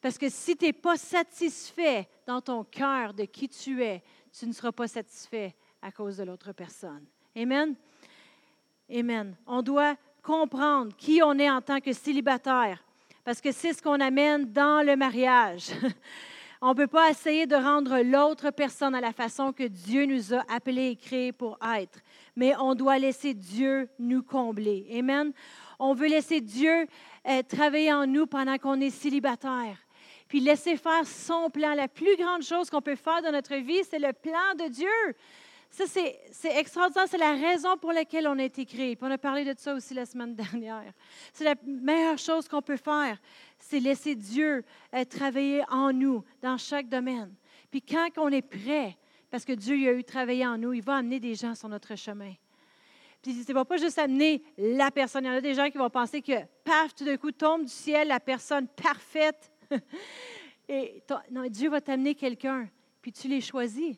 [0.00, 4.46] Parce que si tu n'es pas satisfait dans ton cœur de qui tu es, tu
[4.46, 7.04] ne seras pas satisfait à cause de l'autre personne.
[7.36, 7.74] Amen?
[8.92, 9.36] Amen.
[9.46, 12.82] On doit comprendre qui on est en tant que célibataire,
[13.24, 15.70] parce que c'est ce qu'on amène dans le mariage.
[16.62, 20.34] On ne peut pas essayer de rendre l'autre personne à la façon que Dieu nous
[20.34, 22.00] a appelés et créés pour être,
[22.36, 24.86] mais on doit laisser Dieu nous combler.
[24.92, 25.32] Amen?
[25.80, 26.86] On veut laisser Dieu
[27.26, 29.78] euh, travailler en nous pendant qu'on est célibataire.
[30.28, 31.74] Puis laisser faire son plan.
[31.74, 35.16] La plus grande chose qu'on peut faire dans notre vie, c'est le plan de Dieu.
[35.70, 37.06] Ça, c'est extraordinaire.
[37.08, 38.94] C'est la raison pour laquelle on a été créé.
[38.94, 40.92] Puis on a parlé de ça aussi la semaine dernière.
[41.32, 43.18] C'est la meilleure chose qu'on peut faire,
[43.58, 44.64] c'est laisser Dieu
[44.94, 47.32] euh, travailler en nous dans chaque domaine.
[47.70, 48.96] Puis quand on est prêt,
[49.30, 51.96] parce que Dieu a eu travaillé en nous, il va amener des gens sur notre
[51.96, 52.34] chemin.
[53.22, 55.24] Puis ne va pas juste amener la personne.
[55.24, 57.64] Il y en a des gens qui vont penser que, paf, tout d'un coup, tombe
[57.64, 59.50] du ciel la personne parfaite.
[60.68, 62.68] Et non, Dieu va t'amener quelqu'un,
[63.02, 63.96] puis tu les choisis.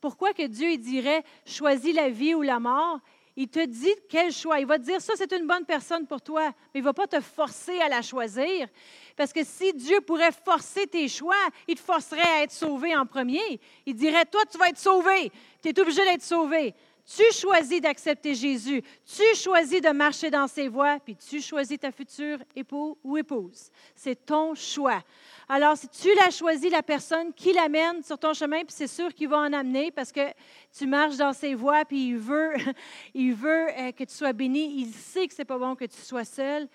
[0.00, 3.00] Pourquoi que Dieu dirait choisis la vie ou la mort?
[3.36, 4.60] Il te dit quel choix.
[4.60, 6.92] Il va te dire, ça, c'est une bonne personne pour toi, mais il ne va
[6.92, 8.68] pas te forcer à la choisir.
[9.16, 11.34] Parce que si Dieu pourrait forcer tes choix,
[11.66, 13.60] il te forcerait à être sauvé en premier.
[13.86, 15.32] Il dirait, toi, tu vas être sauvé.
[15.62, 16.74] Tu es obligé d'être sauvé.
[17.06, 18.82] Tu choisis d'accepter Jésus.
[19.04, 23.70] Tu choisis de marcher dans ses voies, puis tu choisis ta future époux ou épouse.
[23.94, 25.02] C'est ton choix.
[25.46, 29.12] Alors, si tu l'as choisi, la personne qui l'amène sur ton chemin, puis c'est sûr
[29.12, 30.32] qu'il va en amener parce que
[30.76, 32.54] tu marches dans ses voies, puis il veut,
[33.14, 34.80] il veut euh, que tu sois béni.
[34.80, 36.66] Il sait que ce n'est pas bon que tu sois seul,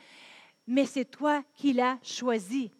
[0.67, 2.71] mais c'est toi qui l'as choisi.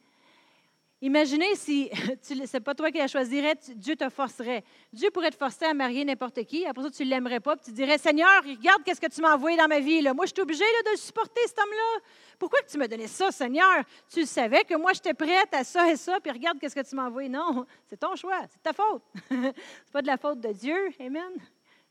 [1.02, 1.90] Imaginez si
[2.22, 4.64] ce n'est pas toi qui la choisirais, Dieu te forcerait.
[4.92, 6.66] Dieu pourrait te forcer à marier n'importe qui.
[6.66, 7.56] Après ça, tu ne l'aimerais pas.
[7.56, 10.02] Puis tu dirais Seigneur, regarde qu'est-ce que tu m'as envoyé dans ma vie.
[10.02, 10.14] Là.
[10.14, 12.02] Moi, je suis obligée de supporter, cet homme-là.
[12.38, 13.84] Pourquoi tu m'as donné ça, Seigneur?
[14.12, 16.20] Tu savais que moi, j'étais prête à ça et ça.
[16.20, 17.30] Puis regarde qu'est-ce que tu m'as envoyé.
[17.30, 18.42] Non, c'est ton choix.
[18.50, 19.02] C'est ta faute.
[19.30, 20.90] c'est pas de la faute de Dieu.
[21.00, 21.32] Amen.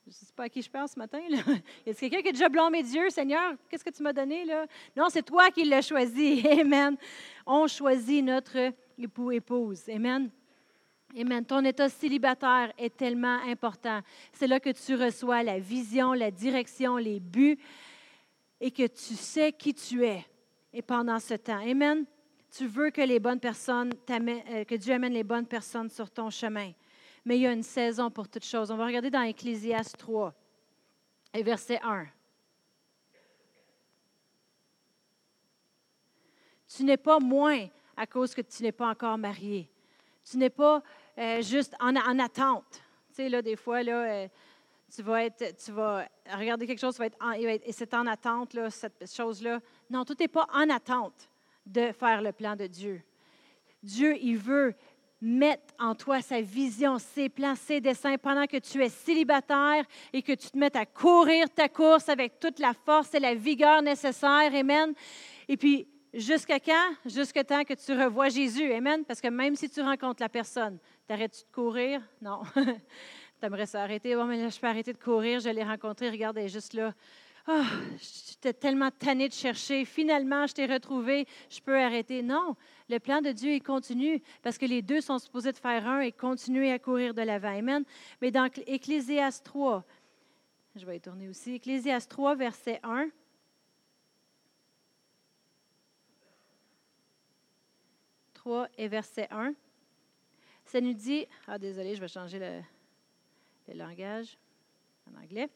[0.05, 1.21] Je ne sais pas à qui je pense ce matin.
[1.31, 1.39] Là.
[1.87, 4.67] Y a quelqu'un qui a déjà blâmé Dieu, Seigneur, qu'est-ce que tu m'as donné là?
[4.97, 6.47] Non, c'est toi qui l'as choisi.
[6.49, 6.97] Amen.
[7.47, 9.89] On choisit notre époux, épouse.
[9.89, 10.31] Amen.
[11.17, 11.45] Amen.
[11.45, 14.01] Ton état célibataire est tellement important.
[14.33, 17.59] C'est là que tu reçois la vision, la direction, les buts
[18.61, 20.25] et que tu sais qui tu es.
[20.73, 22.05] Et pendant ce temps, Amen.
[22.51, 26.31] Tu veux que les bonnes personnes euh, que Dieu amène les bonnes personnes sur ton
[26.31, 26.73] chemin.
[27.25, 28.71] Mais il y a une saison pour toutes choses.
[28.71, 30.35] On va regarder dans Ecclésias 3
[31.35, 32.07] et verset 1.
[36.75, 37.67] Tu n'es pas moins
[37.99, 39.69] à cause que tu n'es pas encore marié.
[40.31, 40.83] Tu n'es pas
[41.19, 42.81] euh, juste en, attente.
[43.09, 44.29] Tu sais, là, des fois, là, euh,
[44.95, 47.19] tu vas être, tu vas regarder quelque chose, tu vas être
[47.67, 49.61] et c'est en attente, là, cette chose-là.
[49.91, 51.29] Non, tout n'est pas en attente
[51.67, 53.03] de faire le plan de Dieu.
[53.83, 54.75] Dieu, il veut
[55.21, 60.23] mettre en toi sa vision, ses plans, ses dessins pendant que tu es célibataire et
[60.23, 63.83] que tu te mettes à courir ta course avec toute la force et la vigueur
[63.83, 64.55] nécessaires.
[64.55, 64.95] Amen.
[65.49, 66.95] Et puis, Jusqu'à quand?
[67.05, 68.73] Jusqu'à temps que tu revois Jésus.
[68.73, 69.05] Amen.
[69.05, 72.01] Parce que même si tu rencontres la personne, t'arrêtes-tu de courir?
[72.23, 72.43] Non.
[72.55, 74.15] tu aimerais s'arrêter.
[74.15, 75.41] Bon, mais là, je peux arrêter de courir.
[75.41, 76.09] Je l'ai rencontré.
[76.09, 76.95] Regarde, elle est juste là.
[77.47, 77.63] Oh,
[77.99, 79.85] j'étais tellement tannée de chercher.
[79.85, 81.27] Finalement, je t'ai retrouvé.
[81.51, 82.23] Je peux arrêter.
[82.23, 82.57] Non.
[82.89, 86.01] Le plan de Dieu, il continue parce que les deux sont supposés de faire un
[86.01, 87.57] et continuer à courir de l'avant.
[87.57, 87.85] Amen.
[88.23, 89.85] Mais dans Ecclésias 3,
[90.75, 91.55] je vais y tourner aussi.
[91.55, 93.09] Ecclésias 3, verset 1.
[98.49, 99.53] 3 et verset 1.
[100.65, 104.39] Ça nous dit, ah désolé, je vais changer le, langage
[105.07, 105.51] en anglais.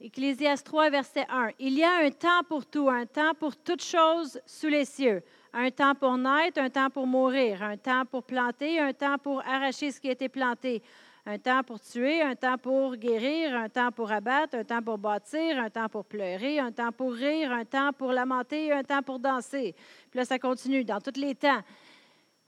[0.00, 1.50] Ecclésias 3, verset 1.
[1.60, 5.22] Il y a un temps pour tout, un temps pour toutes choses sous les cieux.
[5.52, 9.40] Un temps pour naître, un temps pour mourir, un temps pour planter, un temps pour
[9.46, 10.82] arracher ce qui a été planté,
[11.24, 14.98] un temps pour tuer, un temps pour guérir, un temps pour abattre, un temps pour
[14.98, 19.02] bâtir, un temps pour pleurer, un temps pour rire, un temps pour lamenter, un temps
[19.02, 19.74] pour danser.
[20.10, 21.62] Puis là, ça continue dans tous les temps.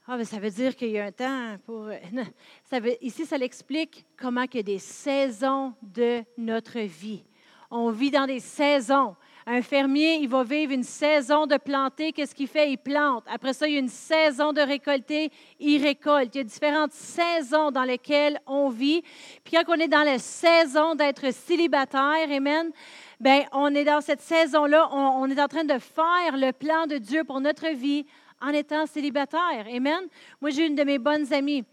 [0.07, 1.89] Ah, mais ça veut dire qu'il y a un temps pour.
[2.69, 7.23] Ça veut, ici, ça l'explique comment il y a des saisons de notre vie.
[7.71, 9.15] On vit dans des saisons.
[9.47, 12.11] Un fermier, il va vivre une saison de planter.
[12.11, 12.71] Qu'est-ce qu'il fait?
[12.71, 13.23] Il plante.
[13.27, 15.31] Après ça, il y a une saison de récolter.
[15.59, 16.33] Il récolte.
[16.33, 19.03] Il y a différentes saisons dans lesquelles on vit.
[19.43, 22.71] Puis quand on est dans la saison d'être célibataire, Amen,
[23.19, 26.87] bien, on est dans cette saison-là, on, on est en train de faire le plan
[26.87, 28.03] de Dieu pour notre vie
[28.41, 29.67] en étant célibataire.
[29.71, 30.05] Amen.
[30.41, 31.63] Moi, j'ai une de mes bonnes amies.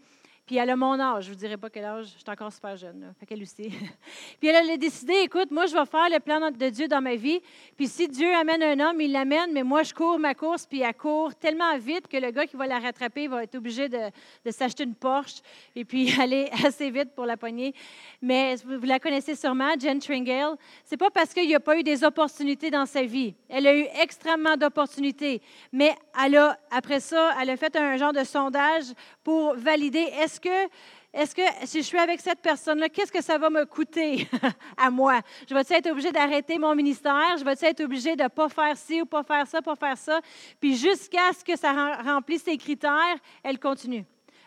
[0.57, 1.25] Elle a mon âge.
[1.25, 2.05] Je ne vous dirai pas quel âge.
[2.05, 3.01] Je suis encore super jeune.
[3.01, 3.07] Là.
[3.19, 3.69] Fait qu'elle aussi.
[4.39, 7.15] puis elle a décidé, écoute, moi, je vais faire le plan de Dieu dans ma
[7.15, 7.41] vie.
[7.75, 10.81] Puis si Dieu amène un homme, il l'amène, mais moi, je cours ma course, puis
[10.81, 13.99] elle court tellement vite que le gars qui va la rattraper va être obligé de,
[14.45, 15.41] de s'acheter une Porsche
[15.75, 17.73] et puis aller assez vite pour la poignée.
[18.21, 20.55] Mais vous la connaissez sûrement, Jen Tringale.
[20.83, 23.35] C'est pas parce qu'il n'y a pas eu des opportunités dans sa vie.
[23.49, 25.41] Elle a eu extrêmement d'opportunités.
[25.71, 28.85] Mais elle a, après ça, elle a fait un genre de sondage
[29.23, 30.69] pour valider est-ce que,
[31.13, 34.27] est-ce que si je suis avec cette personne-là, qu'est-ce que ça va me coûter
[34.77, 35.21] à moi?
[35.47, 37.37] Je vais être obligé d'arrêter mon ministère?
[37.37, 39.97] Je vais être obligé de ne pas faire ci ou pas faire ça, pas faire
[39.97, 40.19] ça?
[40.59, 44.05] Puis jusqu'à ce que ça remplisse ses critères, elle continue.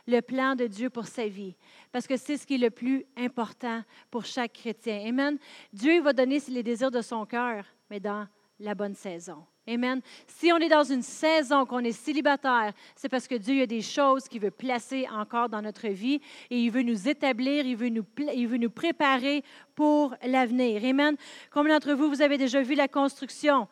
[0.09, 1.57] Le plan de Dieu pour sa vie.
[1.91, 5.03] Parce que c'est ce qui est le plus important pour chaque chrétien.
[5.09, 5.37] Amen.
[5.73, 8.29] Dieu va donner les désirs de son cœur, mais dans
[8.61, 9.45] la bonne saison.
[9.69, 10.01] Amen.
[10.29, 13.83] Si on est dans une saison qu'on est célibataire, c'est parce que Dieu a des
[13.83, 17.89] choses qu'il veut placer encore dans notre vie et il veut nous établir, il veut
[17.89, 19.43] nous, il veut nous préparer
[19.75, 20.85] pour l'avenir.
[20.85, 21.17] Amen.
[21.51, 23.67] Combien d'entre vous, vous avez déjà vu la construction?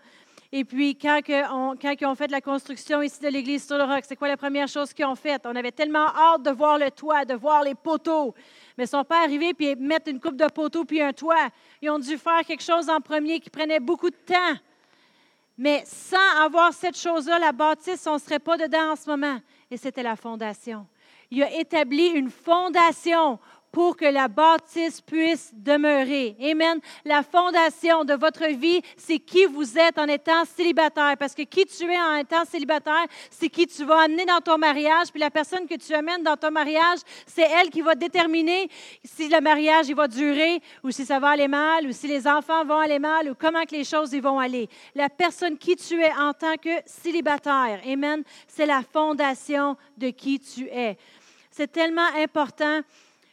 [0.51, 1.21] Et puis, quand,
[1.53, 4.29] on, quand ils ont fait la construction ici de l'église sur le roc, c'est quoi
[4.29, 5.43] la première chose qu'ils ont faite?
[5.45, 8.35] On avait tellement hâte de voir le toit, de voir les poteaux.
[8.77, 11.49] Mais ils ne sont pas arrivés puis mettre une coupe de poteaux puis un toit.
[11.81, 14.59] Ils ont dû faire quelque chose en premier qui prenait beaucoup de temps.
[15.57, 19.39] Mais sans avoir cette chose-là, la bâtisse, on ne serait pas dedans en ce moment.
[19.71, 20.87] Et c'était la fondation.
[21.31, 23.39] Il a établi une fondation
[23.75, 26.37] pour que la bâtisse puisse demeurer.
[26.41, 26.79] Amen.
[27.05, 31.17] La fondation de votre vie, c'est qui vous êtes en étant célibataire.
[31.19, 34.59] Parce que qui tu es en étant célibataire, c'est qui tu vas amener dans ton
[34.59, 35.09] mariage.
[35.11, 38.69] Puis la personne que tu amènes dans ton mariage, c'est elle qui va déterminer
[39.03, 42.29] si le mariage il va durer ou si ça va aller mal ou si les
[42.29, 44.69] enfants vont aller mal ou comment que les choses y vont aller.
[44.95, 50.39] La personne qui tu es en tant que célibataire, Amen, c'est la fondation de qui
[50.39, 50.97] tu es.
[51.51, 52.83] C'est tellement important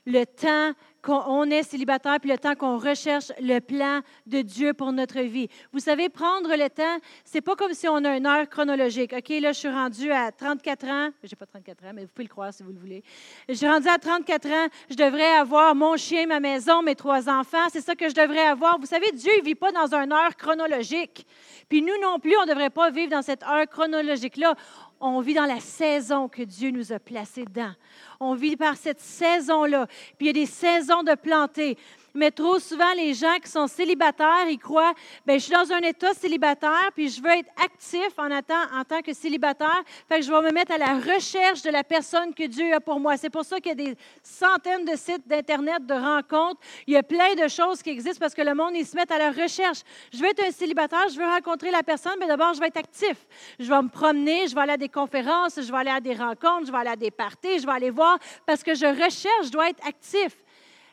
[0.05, 4.91] le temps qu'on est célibataire, puis le temps qu'on recherche le plan de Dieu pour
[4.91, 5.47] notre vie.
[5.71, 9.13] Vous savez, prendre le temps, c'est pas comme si on a une heure chronologique.
[9.13, 11.09] OK, là, je suis rendue à 34 ans.
[11.23, 13.03] J'ai pas 34 ans, mais vous pouvez le croire si vous le voulez.
[13.49, 14.67] Je suis rendue à 34 ans.
[14.89, 17.69] Je devrais avoir mon chien, ma maison, mes trois enfants.
[17.71, 18.79] C'est ça que je devrais avoir.
[18.79, 21.25] Vous savez, Dieu ne vit pas dans une heure chronologique.
[21.67, 24.55] Puis nous non plus, on devrait pas vivre dans cette heure chronologique-là.
[25.03, 27.73] On vit dans la saison que Dieu nous a placée dedans.
[28.19, 29.87] On vit par cette saison-là.
[30.17, 31.75] Puis il y a des saisons de planter.
[32.13, 34.93] Mais trop souvent, les gens qui sont célibataires, ils croient,
[35.25, 39.13] bien, je suis dans un état célibataire, puis je veux être actif en, tant que
[39.13, 42.73] célibataire, fait que je vais me mettre à la recherche de la personne que Dieu
[42.73, 43.15] a pour moi.
[43.17, 46.59] C'est pour ça qu'il y a des centaines de sites d'Internet, de rencontres.
[46.87, 49.09] Il y a plein de choses qui existent parce que le monde, ils se met
[49.11, 49.81] à la recherche.
[50.13, 52.77] Je veux être un célibataire, je veux rencontrer la personne, mais d'abord, je vais être
[52.77, 53.25] actif.
[53.59, 56.13] Je vais me promener, je vais aller à des conférences, je vais aller à des
[56.13, 59.45] rencontres, je vais aller à des parties, je vais aller voir parce que je recherche,
[59.45, 60.35] je dois être actif.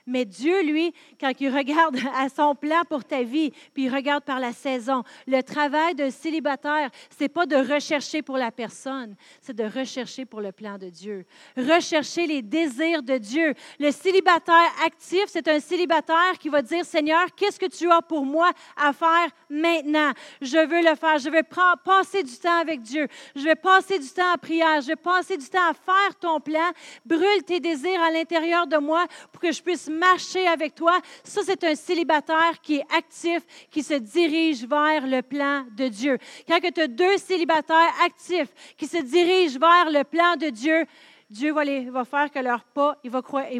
[0.09, 4.25] Mais Dieu, lui, quand il regarde à son plan pour ta vie, puis il regarde
[4.25, 9.55] par la saison, le travail de célibataire, c'est pas de rechercher pour la personne, c'est
[9.55, 11.27] de rechercher pour le plan de Dieu.
[11.57, 13.53] Rechercher les désirs de Dieu.
[13.79, 18.25] Le célibataire actif, c'est un célibataire qui va dire, Seigneur, qu'est-ce que tu as pour
[18.25, 20.13] moi à faire maintenant?
[20.41, 21.19] Je veux le faire.
[21.19, 23.07] Je vais passer du temps avec Dieu.
[23.37, 24.81] Je vais passer du temps à prière.
[24.81, 26.71] Je vais passer du temps à faire ton plan.
[27.05, 30.99] Brûle tes désirs à l'intérieur de moi pour que je puisse marcher avec toi.
[31.25, 36.19] Ça, c'est un célibataire qui est actif, qui se dirige vers le plan de Dieu.
[36.47, 40.87] Quand tu as deux célibataires actifs qui se dirigent vers le plan de Dieu,
[41.31, 43.11] Dieu va, faire que leurs pas, ils,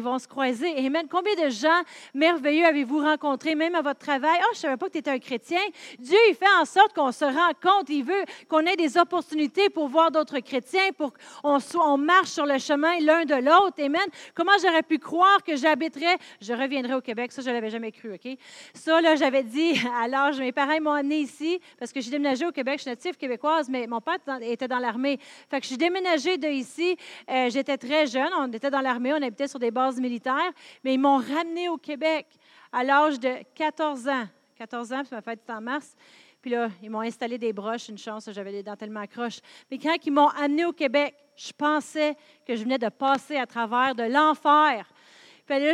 [0.01, 0.75] vont se croiser.
[0.75, 1.05] Amen.
[1.07, 1.81] Combien de gens
[2.15, 4.39] merveilleux avez-vous rencontrés, même à votre travail?
[4.41, 5.61] Oh, je ne savais pas que tu étais un chrétien.
[5.99, 7.87] Dieu, il fait en sorte qu'on se rend compte.
[7.89, 12.47] Il veut qu'on ait des opportunités pour voir d'autres chrétiens, pour qu'on on marche sur
[12.47, 13.83] le chemin l'un de l'autre.
[13.83, 14.01] Amen.
[14.33, 17.31] Comment j'aurais pu croire que j'habiterais, je reviendrai au Québec.
[17.31, 18.35] Ça, je ne l'avais jamais cru, OK?
[18.73, 22.47] Ça, là, j'avais dit à l'âge, mes parents m'ont amené ici parce que j'ai déménagé
[22.47, 22.77] au Québec.
[22.77, 25.19] Je suis native québécoise, mais mon père était dans l'armée.
[25.51, 26.97] Fait que je suis déménagée de ici.
[27.29, 30.51] Euh, j'étais très jeune, on était dans l'armée, on habitait sur des bases militaires,
[30.83, 32.25] mais ils m'ont ramené au Québec
[32.71, 34.27] à l'âge de 14 ans.
[34.55, 35.93] 14 ans, puis ma fête est en mars.
[36.41, 39.39] Puis là, ils m'ont installé des broches, une chance, j'avais les dents tellement croches.
[39.69, 42.15] Mais quand ils m'ont amené au Québec, je pensais
[42.47, 44.89] que je venais de passer à travers de l'enfer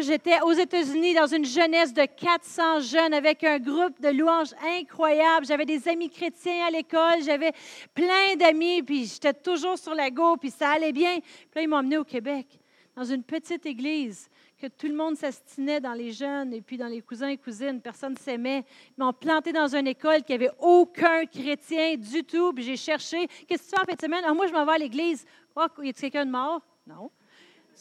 [0.02, 5.46] j'étais aux États-Unis dans une jeunesse de 400 jeunes avec un groupe de louanges incroyable.
[5.46, 7.52] J'avais des amis chrétiens à l'école, j'avais
[7.94, 11.20] plein d'amis, puis j'étais toujours sur la go, puis ça allait bien.
[11.20, 12.48] Puis là, ils m'ont emmené au Québec,
[12.96, 16.88] dans une petite église que tout le monde s'astinait dans les jeunes et puis dans
[16.88, 17.82] les cousins et cousines.
[17.82, 18.64] Personne ne s'aimait.
[18.98, 22.54] Ils m'ont planté dans une école qui n'avait aucun chrétien du tout.
[22.54, 23.28] Puis j'ai cherché.
[23.48, 24.24] Qu'est-ce que tu fais en fin de semaine?
[24.26, 25.26] Ah, moi, je m'en vais à l'église.
[25.58, 26.62] Oh, y a quelqu'un de mort?
[26.88, 27.12] Non.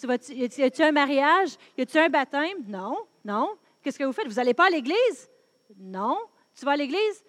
[0.03, 1.57] Y a-t-il un mariage?
[1.79, 2.65] Y a-t-il un baptême?
[2.67, 3.51] Non, non.
[3.83, 4.27] Qu'est-ce que vous faites?
[4.27, 5.31] Vous n'allez pas à l'église?
[5.79, 6.19] Non.
[6.59, 7.25] Tu vas à l'église?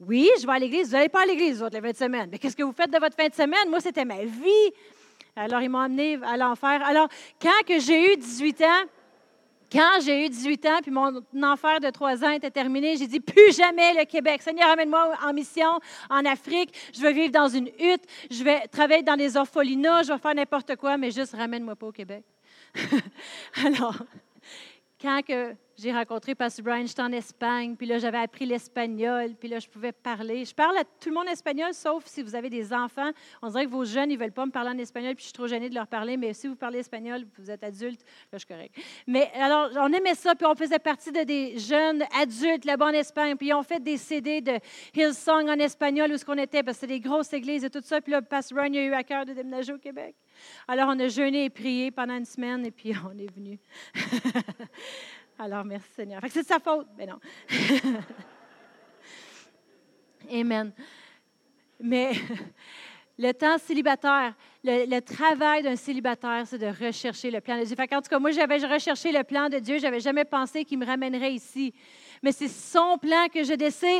[0.00, 0.88] Oui, je vais à l'église.
[0.88, 2.28] Vous n'allez pas à l'église, votre fin de semaine.
[2.30, 3.70] Mais qu'est-ce que vous faites de votre fin de semaine?
[3.70, 4.72] Moi, c'était ma vie.
[5.34, 6.82] Alors, ils m'ont amené à l'enfer.
[6.84, 7.08] Alors,
[7.40, 8.84] quand que j'ai eu 18 ans,
[9.70, 13.20] quand j'ai eu 18 ans, puis mon enfer de 3 ans était terminé, j'ai dit
[13.20, 14.42] plus jamais le Québec.
[14.42, 16.72] Seigneur, amène-moi en mission en Afrique.
[16.94, 18.04] Je veux vivre dans une hutte.
[18.30, 20.02] Je vais travailler dans des orphelinats.
[20.02, 22.24] Je vais faire n'importe quoi, mais juste ramène-moi pas au Québec.
[23.64, 23.96] Alors,
[25.00, 29.48] quand que j'ai rencontré Pastor Brian, j'étais en Espagne, puis là, j'avais appris l'espagnol, puis
[29.48, 30.44] là, je pouvais parler.
[30.44, 33.10] Je parle à tout le monde espagnol, sauf si vous avez des enfants.
[33.42, 35.26] On dirait que vos jeunes, ils ne veulent pas me parler en espagnol, puis je
[35.26, 38.00] suis trop gênée de leur parler, mais si vous parlez espagnol, vous êtes adulte,
[38.32, 38.74] là, je suis correct.
[39.06, 42.90] Mais alors, on aimait ça, puis on faisait partie de des jeunes adultes là-bas en
[42.90, 44.58] Espagne, puis on fait des CD de
[44.94, 47.82] Hillsong en espagnol, où ce qu'on était, parce que c'était des grosses églises et tout
[47.82, 50.14] ça, puis là, Pastor Brian, a eu à cœur de déménager au Québec.
[50.68, 53.58] Alors, on a jeûné et prié pendant une semaine, et puis on est venu.
[55.38, 56.20] Alors, merci Seigneur.
[56.28, 56.88] c'est de sa faute.
[56.96, 57.18] Mais non.
[60.32, 60.72] Amen.
[61.80, 62.12] Mais
[63.18, 64.34] le temps célibataire,
[64.66, 67.76] le, travail d'un célibataire, c'est de rechercher le plan de Dieu.
[67.78, 69.78] en tout cas, moi, j'avais recherché le plan de Dieu.
[69.78, 71.72] Je n'avais jamais pensé qu'il me ramènerait ici
[72.22, 73.54] mais c'est son plan que je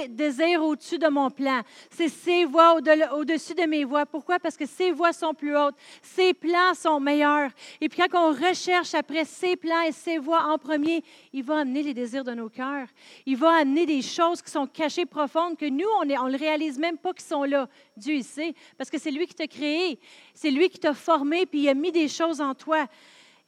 [0.08, 1.62] désire au-dessus de mon plan.
[1.90, 2.74] C'est ses voies
[3.12, 4.06] au-dessus de mes voies.
[4.06, 4.38] Pourquoi?
[4.38, 5.74] Parce que ses voies sont plus hautes.
[6.02, 7.50] Ses plans sont meilleurs.
[7.80, 11.02] Et puis quand on recherche après ses plans et ses voies en premier,
[11.32, 12.88] il va amener les désirs de nos cœurs.
[13.26, 16.78] Il va amener des choses qui sont cachées profondes que nous, on ne le réalise
[16.78, 17.68] même pas qu'ils sont là.
[17.96, 19.98] Dieu, il sait, parce que c'est lui qui t'a créé.
[20.34, 22.86] C'est lui qui t'a formé, puis il a mis des choses en toi.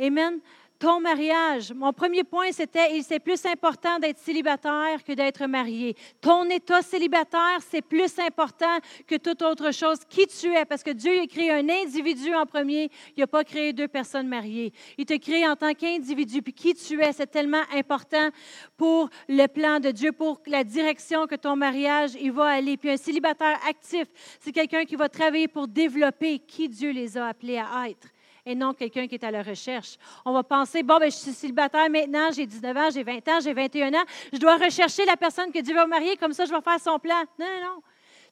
[0.00, 0.40] Amen
[0.78, 1.72] ton mariage.
[1.72, 5.96] Mon premier point, c'était, c'est plus important d'être célibataire que d'être marié.
[6.20, 9.98] Ton état célibataire, c'est plus important que toute autre chose.
[10.08, 13.42] Qui tu es, parce que Dieu a créé un individu en premier, il n'a pas
[13.42, 14.72] créé deux personnes mariées.
[14.96, 16.42] Il te crée en tant qu'individu.
[16.42, 18.28] Puis qui tu es, c'est tellement important
[18.76, 22.76] pour le plan de Dieu, pour la direction que ton mariage il va aller.
[22.76, 24.06] Puis un célibataire actif,
[24.40, 28.08] c'est quelqu'un qui va travailler pour développer qui Dieu les a appelés à être
[28.48, 29.98] et non quelqu'un qui est à la recherche.
[30.24, 33.40] On va penser, bon, ben, je suis célibataire maintenant, j'ai 19 ans, j'ai 20 ans,
[33.42, 36.50] j'ai 21 ans, je dois rechercher la personne que Dieu va marier, comme ça je
[36.50, 37.22] vais faire son plan.
[37.38, 37.82] Non, non, non.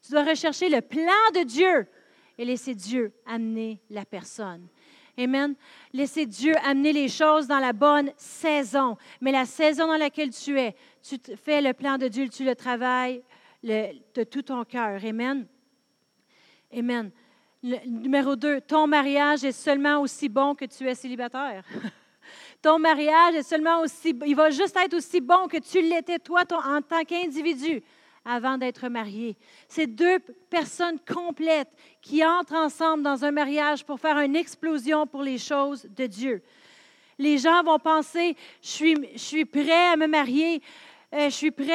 [0.02, 1.86] Tu dois rechercher le plan de Dieu
[2.38, 4.66] et laisser Dieu amener la personne.
[5.18, 5.54] Amen.
[5.92, 8.96] Laisser Dieu amener les choses dans la bonne saison.
[9.20, 12.54] Mais la saison dans laquelle tu es, tu fais le plan de Dieu, tu le
[12.54, 13.22] travailles
[13.62, 15.04] de tout ton cœur.
[15.04, 15.46] Amen.
[16.74, 17.10] Amen
[17.86, 21.64] numéro deux, ton mariage est seulement aussi bon que tu es célibataire.
[22.62, 26.42] ton mariage est seulement aussi, il va juste être aussi bon que tu l'étais toi
[26.50, 27.82] en tant qu'individu
[28.24, 29.36] avant d'être marié.
[29.68, 30.18] C'est deux
[30.50, 31.70] personnes complètes
[32.02, 36.42] qui entrent ensemble dans un mariage pour faire une explosion pour les choses de Dieu.
[37.18, 40.60] Les gens vont penser, je suis, je suis prêt à me marier,
[41.14, 41.72] euh, je suis prêt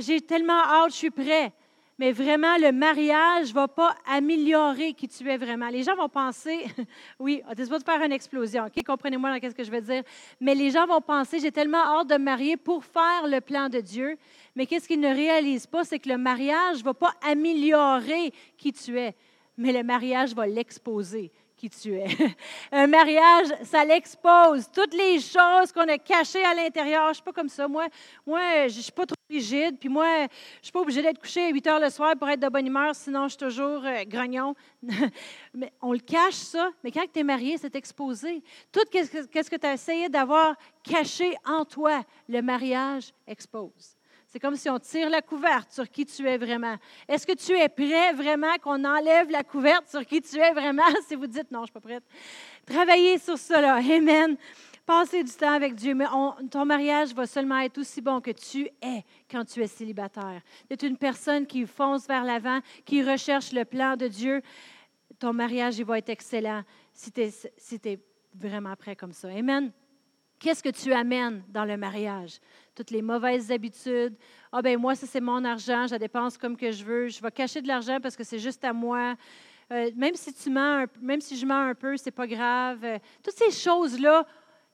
[0.00, 1.52] j'ai tellement hâte, je suis prêt
[1.98, 5.68] mais vraiment, le mariage ne va pas améliorer qui tu es vraiment.
[5.68, 6.66] Les gens vont penser,
[7.18, 8.84] oui, tu pas de faire une explosion, OK?
[8.84, 10.02] Comprenez-moi ce que je veux dire.
[10.38, 13.70] Mais les gens vont penser, j'ai tellement hâte de me marier pour faire le plan
[13.70, 14.18] de Dieu.
[14.54, 18.72] Mais qu'est-ce qu'ils ne réalisent pas, c'est que le mariage ne va pas améliorer qui
[18.72, 19.14] tu es,
[19.56, 22.06] mais le mariage va l'exposer qui tu es.
[22.72, 24.68] Un mariage, ça l'expose.
[24.72, 27.04] Toutes les choses qu'on a cachées à l'intérieur.
[27.04, 27.66] Je ne suis pas comme ça.
[27.66, 27.86] Moi,
[28.26, 29.78] moi je ne suis pas trop rigide.
[29.78, 30.28] Puis moi, je ne
[30.62, 32.94] suis pas obligée d'être couché à 8 heures le soir pour être de bonne humeur,
[32.94, 34.54] sinon je suis toujours euh, grognon.
[35.54, 36.70] mais on le cache, ça.
[36.84, 38.42] Mais quand tu es marié, c'est exposé.
[38.70, 43.95] Tout ce que tu as essayé d'avoir caché en toi, le mariage expose.
[44.36, 46.76] C'est comme si on tire la couverte sur qui tu es vraiment.
[47.08, 50.82] Est-ce que tu es prêt vraiment qu'on enlève la couverte sur qui tu es vraiment?
[51.08, 52.04] Si vous dites non, je ne suis pas prête.
[52.66, 53.76] Travaillez sur cela.
[53.76, 54.36] Amen.
[54.84, 56.04] Passez du temps avec Dieu, mais
[56.50, 60.42] ton mariage va seulement être aussi bon que tu es quand tu es célibataire.
[60.68, 64.42] Tu es une personne qui fonce vers l'avant, qui recherche le plan de Dieu.
[65.18, 66.62] Ton mariage, il va être excellent
[66.92, 67.22] si tu
[67.56, 67.98] si es
[68.34, 69.28] vraiment prêt comme ça.
[69.28, 69.72] Amen.
[70.38, 72.38] Qu'est-ce que tu amènes dans le mariage?
[72.76, 74.14] Toutes les mauvaises habitudes.
[74.52, 77.08] Ah ben moi, ça c'est mon argent, je la dépense comme que je veux.
[77.08, 79.16] Je vais cacher de l'argent parce que c'est juste à moi.
[79.72, 82.84] Euh, même si tu mens, même si je mens un peu, c'est pas grave.
[82.84, 84.26] Euh, toutes ces choses-là,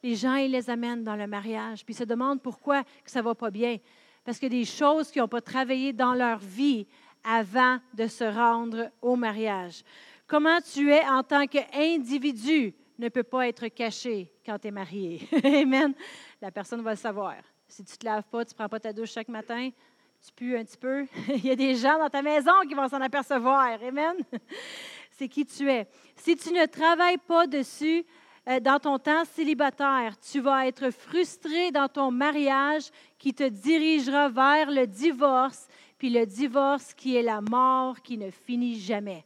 [0.03, 1.85] les gens ils les amènent dans le mariage.
[1.85, 3.77] Puis ils se demandent pourquoi que ça va pas bien.
[4.25, 6.89] Parce que des choses qui n'ont pas travaillé dans leur vie
[7.23, 9.85] avant de se rendre au mariage.
[10.27, 12.75] Comment tu es en tant qu'individu?
[13.03, 15.29] ne peut pas être caché quand tu es marié.
[15.45, 15.95] Amen.
[16.41, 17.37] La personne va le savoir.
[17.73, 20.33] Si tu ne te laves pas, tu ne prends pas ta douche chaque matin, tu
[20.37, 21.07] pues un petit peu.
[21.29, 23.83] Il y a des gens dans ta maison qui vont s'en apercevoir.
[23.83, 24.17] Amen.
[25.13, 25.89] C'est qui tu es.
[26.15, 28.05] Si tu ne travailles pas dessus,
[28.47, 34.29] euh, dans ton temps célibataire, tu vas être frustré dans ton mariage qui te dirigera
[34.29, 35.67] vers le divorce,
[35.97, 39.25] puis le divorce qui est la mort qui ne finit jamais.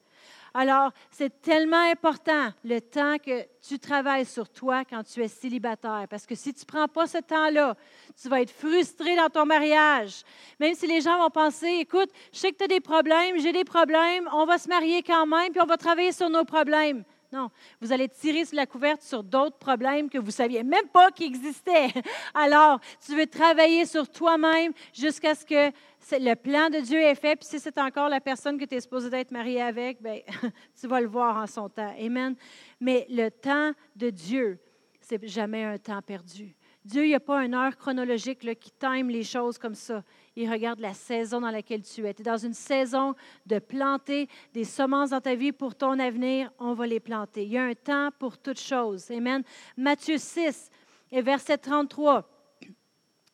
[0.59, 6.07] Alors, c'est tellement important le temps que tu travailles sur toi quand tu es célibataire.
[6.09, 7.77] Parce que si tu ne prends pas ce temps-là,
[8.19, 10.23] tu vas être frustré dans ton mariage.
[10.59, 13.53] Même si les gens vont penser, écoute, je sais que tu as des problèmes, j'ai
[13.53, 17.05] des problèmes, on va se marier quand même, puis on va travailler sur nos problèmes.
[17.33, 17.51] Non,
[17.81, 21.27] vous allez tirer la couverture sur d'autres problèmes que vous ne saviez même pas qu'ils
[21.27, 21.89] existaient.
[22.35, 25.73] Alors, tu veux travailler sur toi-même jusqu'à ce que
[26.13, 28.81] le plan de Dieu est fait, puis si c'est encore la personne que tu es
[28.81, 30.21] supposé d'être marié avec, bien,
[30.81, 31.95] tu vas le voir en son temps.
[31.99, 32.37] Amen.
[32.81, 34.61] Mais le temps de Dieu,
[35.01, 36.55] c'est jamais un temps perdu.
[36.85, 40.05] Dieu, il n'y a pas une heure chronologique là, qui time les choses comme ça.
[40.39, 42.13] Il regarde la saison dans laquelle tu es.
[42.13, 43.15] Tu es dans une saison
[43.47, 46.53] de planter des semences dans ta vie pour ton avenir.
[46.59, 47.45] On va les planter.
[47.45, 49.11] Il y a un temps pour toutes choses.
[49.11, 49.43] Amen.
[49.79, 50.71] Matthieu 6
[51.11, 52.29] et verset 33,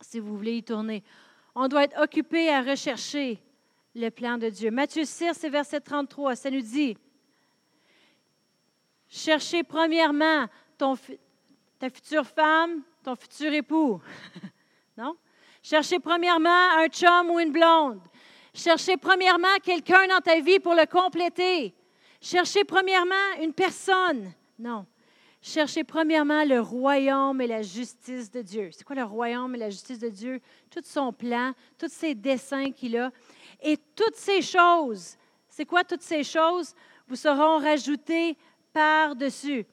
[0.00, 1.03] si vous voulez y tourner.
[1.57, 3.42] On doit être occupé à rechercher
[3.96, 4.70] le plan de Dieu.
[4.70, 6.96] Matthieu 6, verset 33, ça nous dit,
[9.09, 10.46] cherchez premièrement
[10.78, 10.96] ton,
[11.80, 14.00] ta future femme, ton futur époux.
[15.63, 18.01] Cherchez premièrement un chum ou une blonde.
[18.53, 21.73] Cherchez premièrement quelqu'un dans ta vie pour le compléter.
[22.21, 24.33] Cherchez premièrement une personne.
[24.59, 24.85] Non.
[25.41, 28.71] Cherchez premièrement le royaume et la justice de Dieu.
[28.73, 30.41] C'est quoi le royaume et la justice de Dieu?
[30.71, 33.11] Tout son plan, tous ses desseins qu'il a.
[33.61, 35.17] Et toutes ces choses,
[35.49, 36.75] c'est quoi toutes ces choses?
[37.09, 38.37] Vous seront rajoutées
[38.73, 39.67] par-dessus.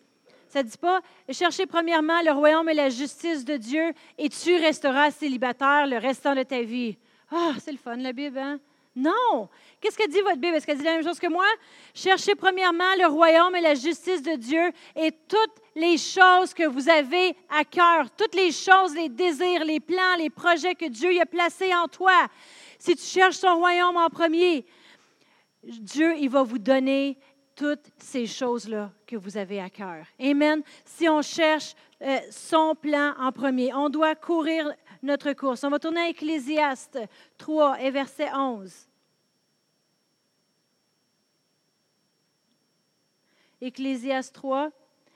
[0.49, 4.55] Ça ne dit pas, cherchez premièrement le royaume et la justice de Dieu et tu
[4.55, 6.97] resteras célibataire le restant de ta vie.
[7.31, 8.59] Ah, c'est le fun, la Bible, hein?
[8.95, 9.47] Non!
[9.79, 10.55] Qu'est-ce que dit votre Bible?
[10.55, 11.45] Est-ce qu'elle dit la même chose que moi?
[11.93, 16.89] Cherchez premièrement le royaume et la justice de Dieu et toutes les choses que vous
[16.89, 21.27] avez à cœur, toutes les choses, les désirs, les plans, les projets que Dieu a
[21.27, 22.25] placés en toi.
[22.79, 24.65] Si tu cherches son royaume en premier,
[25.63, 27.17] Dieu, il va vous donner
[27.59, 30.05] toutes ces choses-là que vous avez à cœur.
[30.17, 30.63] Amen.
[30.85, 35.65] Si on cherche euh, son plan en premier, on doit courir notre course.
[35.65, 36.97] On va tourner à Ecclésiaste
[37.37, 38.87] 3 et verset 11.
[43.59, 44.71] Ecclésiaste 3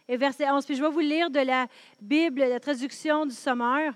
[0.09, 0.65] et verset 11.
[0.65, 1.67] Puis je vais vous lire de la
[2.01, 3.93] Bible, la traduction du Sommeur.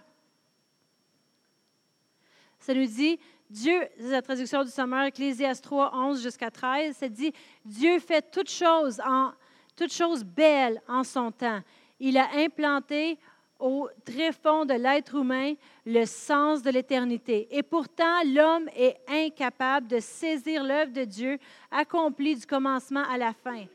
[2.60, 3.20] Ça nous dit,
[3.50, 7.32] Dieu, c'est la traduction du sommaire, Ecclésias 3, 11 jusqu'à 13, ça dit
[7.64, 9.32] Dieu fait toutes choses, en,
[9.76, 9.94] toutes
[10.36, 11.62] belles en son temps.
[12.00, 13.18] Il a implanté
[13.60, 15.54] au très fond de l'être humain
[15.86, 17.48] le sens de l'éternité.
[17.50, 21.40] Et pourtant, l'homme est incapable de saisir l'œuvre de Dieu
[21.72, 23.66] accomplie du commencement à la fin.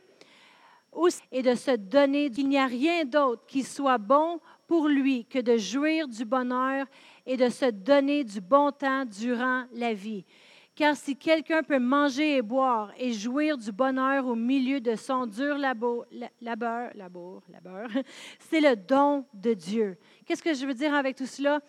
[1.32, 4.38] Et de se donner qu'il n'y a rien d'autre qui soit bon
[4.72, 6.86] pour lui que de jouir du bonheur
[7.26, 10.24] et de se donner du bon temps durant la vie.
[10.74, 15.26] Car si quelqu'un peut manger et boire et jouir du bonheur au milieu de son
[15.26, 16.06] dur labeur,
[16.40, 17.86] labeur, labeur, labeur
[18.38, 19.98] c'est le don de Dieu.
[20.24, 21.60] Qu'est-ce que je veux dire avec tout cela?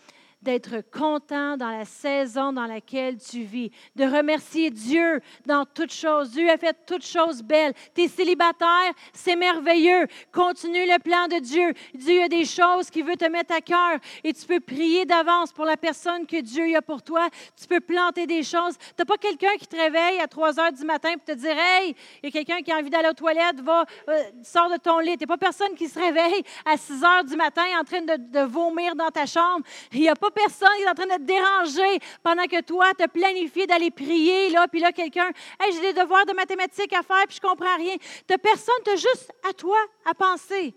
[0.44, 6.32] D'être content dans la saison dans laquelle tu vis, de remercier Dieu dans toutes choses.
[6.32, 7.74] Dieu a fait toutes choses belles.
[7.96, 10.08] Tu es célibataire, c'est merveilleux.
[10.32, 11.74] Continue le plan de Dieu.
[11.94, 15.52] Dieu a des choses qu'il veut te mettre à cœur et tu peux prier d'avance
[15.52, 17.28] pour la personne que Dieu a pour toi.
[17.60, 18.78] Tu peux planter des choses.
[18.78, 21.56] Tu n'as pas quelqu'un qui te réveille à 3 heures du matin pour te dire
[21.58, 24.78] Hey, il y a quelqu'un qui a envie d'aller aux toilettes, va, euh, sors de
[24.78, 25.18] ton lit.
[25.18, 28.44] Tu n'es pas personne qui se réveille à 6 heures du matin en train de,
[28.44, 29.66] vomir dans ta chambre.
[29.92, 33.04] Il a pas personne qui est en train de te déranger pendant que toi, tu
[33.04, 37.04] as planifié d'aller prier, là, puis là, quelqu'un, hey, j'ai des devoirs de mathématiques à
[37.04, 37.96] faire, puis je comprends rien.
[38.28, 40.76] Tu personne, tu juste à toi à penser.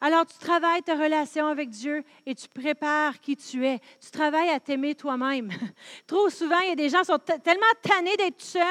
[0.00, 3.80] Alors, tu travailles ta relation avec Dieu et tu prépares qui tu es.
[4.00, 5.50] Tu travailles à t'aimer toi-même.
[6.06, 8.62] Trop souvent, il y a des gens qui sont tellement tannés d'être seuls,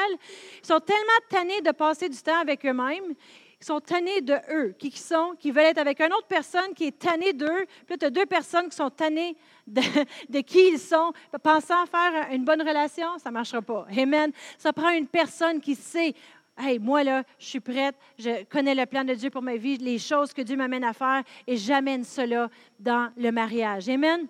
[0.61, 3.13] ils sont tellement tannés de passer du temps avec eux-mêmes,
[3.59, 6.85] qui sont tannés de eux, qui, sont, qui veulent être avec une autre personne qui
[6.85, 7.65] est tannée d'eux.
[7.85, 9.35] Puis là, tu as deux personnes qui sont tannées
[10.29, 11.11] de, qui ils sont.
[11.43, 13.85] Pensant faire une bonne relation, ça ne marchera pas.
[13.95, 14.31] Amen.
[14.57, 16.13] Ça prend une personne qui sait.
[16.57, 19.77] Hey, moi, là, je suis prête, je connais le plan de Dieu pour ma vie,
[19.77, 22.49] les choses que Dieu m'amène à faire, et j'amène cela
[22.79, 23.87] dans le mariage.
[23.89, 24.25] Amen.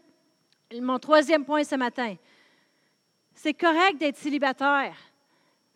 [0.81, 2.15] Mon troisième point ce matin,
[3.33, 4.97] c'est correct d'être célibataire.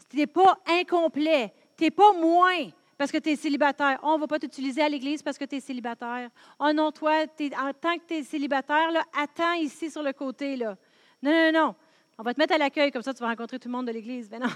[0.09, 2.67] Tu n'es pas incomplet, tu n'es pas moins
[3.01, 3.97] parce que tu es célibataire.
[4.03, 6.29] on ne va pas t'utiliser à l'église parce que tu es célibataire.
[6.59, 10.55] Oh non, toi, en tant que tu es célibataire, attends ici sur le côté.
[10.55, 10.77] Là.
[11.23, 11.75] Non, non, non.
[12.19, 13.91] On va te mettre à l'accueil, comme ça tu vas rencontrer tout le monde de
[13.91, 14.29] l'église.
[14.29, 14.49] Ben non.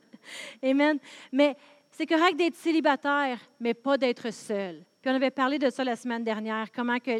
[0.70, 0.98] Amen.
[1.32, 1.54] Mais
[1.90, 4.86] c'est correct d'être célibataire, mais pas d'être seul.
[5.02, 7.10] Puis on avait parlé de ça la semaine dernière, comment que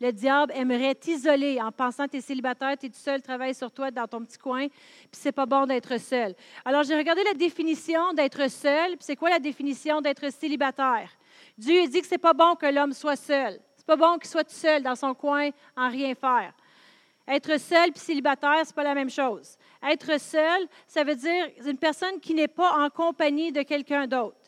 [0.00, 3.54] le diable aimerait t'isoler en pensant que tu es célibataire, tu es tout seul, travaille
[3.54, 6.34] sur toi dans ton petit coin, puis c'est pas bon d'être seul.
[6.64, 11.10] Alors, j'ai regardé la définition d'être seul, puis c'est quoi la définition d'être célibataire?
[11.56, 13.58] Dieu dit que c'est pas bon que l'homme soit seul.
[13.76, 16.52] C'est pas bon qu'il soit tout seul dans son coin en rien faire.
[17.28, 19.56] Être seul puis célibataire, c'est pas la même chose.
[19.82, 24.45] Être seul, ça veut dire une personne qui n'est pas en compagnie de quelqu'un d'autre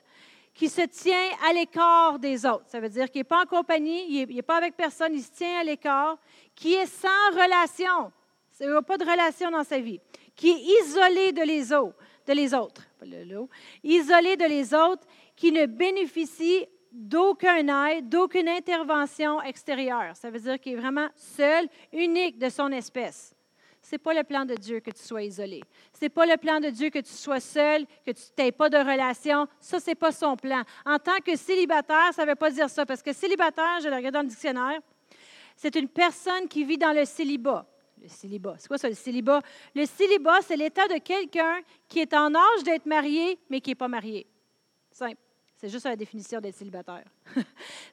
[0.58, 2.64] qui se tient à l'écart des autres.
[2.66, 5.30] Ça veut dire qu'il n'est pas en compagnie, il n'est pas avec personne, il se
[5.30, 6.18] tient à l'écart,
[6.52, 8.12] qui est sans relation.
[8.58, 10.00] Il n'a pas de relation dans sa vie.
[10.34, 11.96] Qui est isolé de les autres,
[12.26, 12.82] de les autres,
[13.84, 15.06] isolé de les autres,
[15.36, 20.16] qui ne bénéficie d'aucun aide, d'aucune intervention extérieure.
[20.16, 23.32] Ça veut dire qu'il est vraiment seul, unique de son espèce.
[23.92, 25.62] N'est pas le plan de Dieu que tu sois isolé.
[25.92, 28.68] Ce n'est pas le plan de Dieu que tu sois seul, que tu n'aies pas
[28.68, 29.46] de relation.
[29.60, 30.62] Ça, ce n'est pas son plan.
[30.84, 33.96] En tant que célibataire, ça ne veut pas dire ça, parce que célibataire, je le
[33.96, 34.80] regarde dans le dictionnaire,
[35.56, 37.66] c'est une personne qui vit dans le célibat.
[38.00, 38.56] le célibat.
[38.58, 39.42] C'est quoi ça, le célibat?
[39.74, 43.74] Le célibat, c'est l'état de quelqu'un qui est en âge d'être marié, mais qui n'est
[43.74, 44.26] pas marié.
[44.90, 45.16] Simple.
[45.56, 47.04] C'est juste la définition d'être célibataire.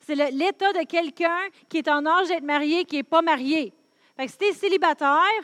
[0.02, 3.74] c'est l'état de quelqu'un qui est en âge d'être marié, qui n'est pas marié.
[4.16, 5.42] Fait que si tu es célibataire,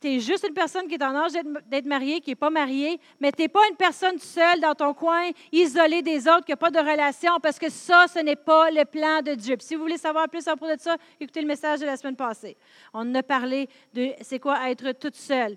[0.00, 1.32] tu es juste une personne qui est en âge
[1.66, 4.94] d'être mariée, qui n'est pas mariée, mais tu n'es pas une personne seule dans ton
[4.94, 8.70] coin, isolée des autres, qui n'a pas de relation, parce que ça, ce n'est pas
[8.70, 9.56] le plan de Dieu.
[9.58, 12.16] si vous voulez savoir plus à propos de ça, écoutez le message de la semaine
[12.16, 12.56] passée.
[12.94, 15.56] On a parlé de c'est quoi être toute seule.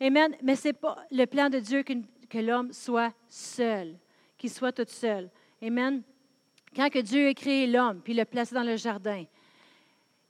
[0.00, 0.34] Amen.
[0.42, 3.94] Mais ce n'est pas le plan de Dieu que, l'homme soit seul,
[4.36, 5.30] qu'il soit toute seul.
[5.62, 6.02] Amen.
[6.74, 9.24] Quand que Dieu a créé l'homme, puis le placé dans le jardin,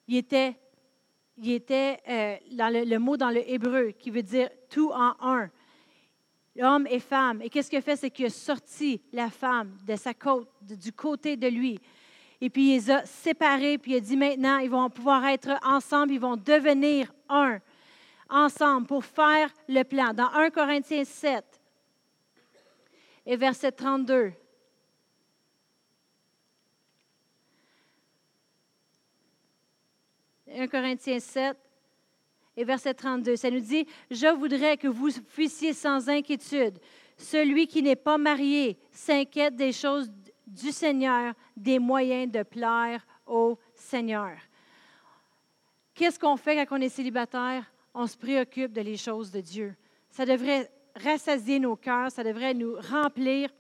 [0.08, 0.54] il était
[1.42, 5.50] il était euh, dans le, mot dans le hébreu qui veut dire tout en un.
[6.60, 7.42] Homme et femme.
[7.42, 7.96] Et qu'est-ce qu'il a fait?
[7.96, 11.80] C'est qu'il a sorti la femme de sa côte, du côté de lui.
[12.40, 15.50] Et puis il les a séparés, puis il a dit maintenant, ils vont pouvoir être
[15.64, 17.58] ensemble, ils vont devenir un,
[18.28, 20.12] ensemble, pour faire le plan.
[20.12, 21.44] Dans 1 Corinthiens 7
[23.26, 24.32] et verset 32.
[30.56, 31.56] 1 Corinthiens 7
[32.56, 33.36] et verset 32.
[33.36, 36.78] Ça nous dit, je voudrais que vous fussiez sans inquiétude.
[37.16, 40.10] Celui qui n'est pas marié s'inquiète des choses
[40.46, 44.32] du Seigneur, des moyens de plaire au Seigneur.
[45.94, 47.70] Qu'est-ce qu'on fait quand on est célibataire?
[47.94, 49.74] On se préoccupe de les choses de Dieu.
[50.10, 53.50] Ça devrait rassasier nos cœurs, ça devrait nous remplir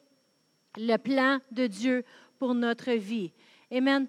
[0.76, 2.04] le plan de Dieu
[2.38, 3.32] pour notre vie.
[3.70, 4.06] Amen.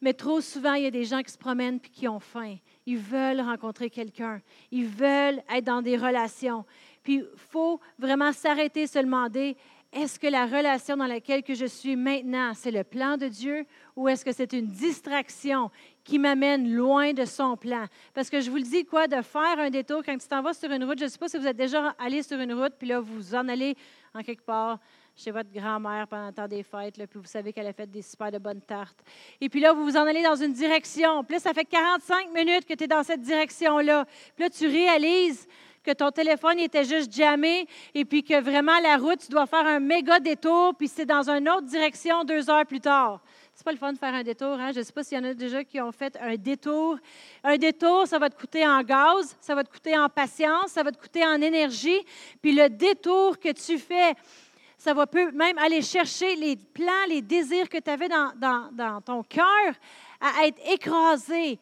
[0.00, 2.56] Mais trop souvent, il y a des gens qui se promènent puis qui ont faim.
[2.86, 4.40] Ils veulent rencontrer quelqu'un.
[4.70, 6.64] Ils veulent être dans des relations.
[7.02, 9.56] Puis il faut vraiment s'arrêter, se demander
[9.92, 13.66] est-ce que la relation dans laquelle que je suis maintenant, c'est le plan de Dieu
[13.96, 15.68] ou est-ce que c'est une distraction
[16.04, 17.86] qui m'amène loin de son plan?
[18.14, 20.52] Parce que je vous le dis, quoi, de faire un détour quand tu t'en vas
[20.52, 22.74] sur une route, je ne sais pas si vous êtes déjà allé sur une route,
[22.78, 23.76] puis là, vous en allez
[24.14, 24.78] en quelque part
[25.20, 28.32] chez votre grand-mère pendant le des fêtes, puis vous savez qu'elle a fait des super
[28.32, 28.98] de bonnes tartes.
[29.40, 31.22] Et puis là, vous vous en allez dans une direction.
[31.24, 34.06] Puis là, ça fait 45 minutes que tu es dans cette direction-là.
[34.34, 35.46] Puis là, tu réalises
[35.84, 39.66] que ton téléphone était juste jammé et puis que vraiment la route, tu dois faire
[39.66, 43.22] un méga détour, puis c'est dans une autre direction deux heures plus tard.
[43.54, 44.58] C'est pas le fun de faire un détour.
[44.58, 44.72] Hein?
[44.72, 46.96] Je ne sais pas s'il y en a déjà qui ont fait un détour.
[47.44, 50.82] Un détour, ça va te coûter en gaz, ça va te coûter en patience, ça
[50.82, 52.00] va te coûter en énergie.
[52.40, 54.14] Puis le détour que tu fais,
[54.80, 59.22] ça va peut même aller chercher les plans, les désirs que tu avais dans, ton
[59.22, 59.74] cœur
[60.18, 61.60] à être écrasés.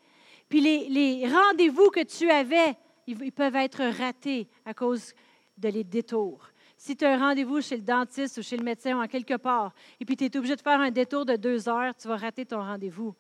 [0.49, 2.77] Puis les, les rendez-vous que tu avais,
[3.09, 5.15] ils, peuvent être ratés à cause
[5.57, 6.47] de les détours.
[6.77, 9.35] Si tu as un rendez-vous chez le dentiste ou chez le médecin ou en quelque
[9.35, 12.17] part, et puis tu es obligé de faire un détour de deux heures, tu vas
[12.17, 13.17] rater ton rendez-vous.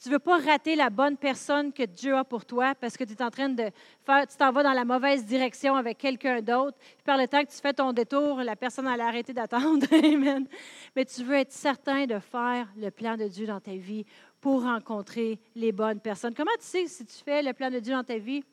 [0.00, 3.02] Tu ne veux pas rater la bonne personne que Dieu a pour toi parce que
[3.02, 3.64] tu es en train de
[4.06, 6.78] faire, tu t'en vas dans la mauvaise direction avec quelqu'un d'autre.
[6.78, 9.86] Puis par le temps que tu fais ton détour, la personne a arrêté d'attendre.
[9.92, 10.46] Amen.
[10.94, 14.04] Mais tu veux être certain de faire le plan de Dieu dans ta vie
[14.40, 16.32] pour rencontrer les bonnes personnes.
[16.32, 18.44] Comment tu sais si tu fais le plan de Dieu dans ta vie?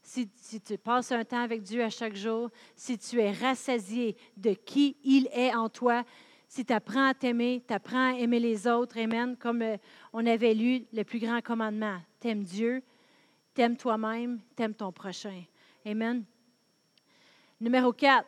[0.00, 4.16] Si, si, tu passes un temps avec Dieu à chaque jour, si tu es rassasié
[4.38, 6.02] de qui il est en toi,
[6.48, 9.76] si tu apprends à t'aimer, tu apprends à aimer les autres, Amen, comme euh,
[10.20, 11.98] on avait lu le plus grand commandement.
[12.18, 12.82] T'aimes Dieu,
[13.54, 15.44] t'aimes toi-même, t'aimes ton prochain.
[15.86, 16.24] Amen.
[17.60, 18.26] Numéro 4,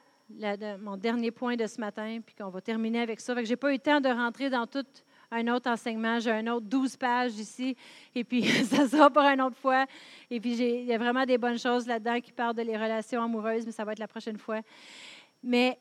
[0.79, 3.35] mon dernier point de ce matin, puis qu'on va terminer avec ça.
[3.43, 4.87] Je n'ai pas eu le temps de rentrer dans tout
[5.33, 6.21] un autre enseignement.
[6.21, 7.77] J'ai un autre 12 pages ici,
[8.15, 9.85] et puis ça sera pour une autre fois.
[10.31, 13.21] Et puis il y a vraiment des bonnes choses là-dedans qui parlent de les relations
[13.21, 14.61] amoureuses, mais ça va être la prochaine fois.
[15.43, 15.77] Mais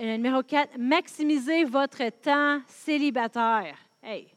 [0.00, 3.76] euh, numéro 4, maximisez votre temps célibataire.
[4.02, 4.33] Hey,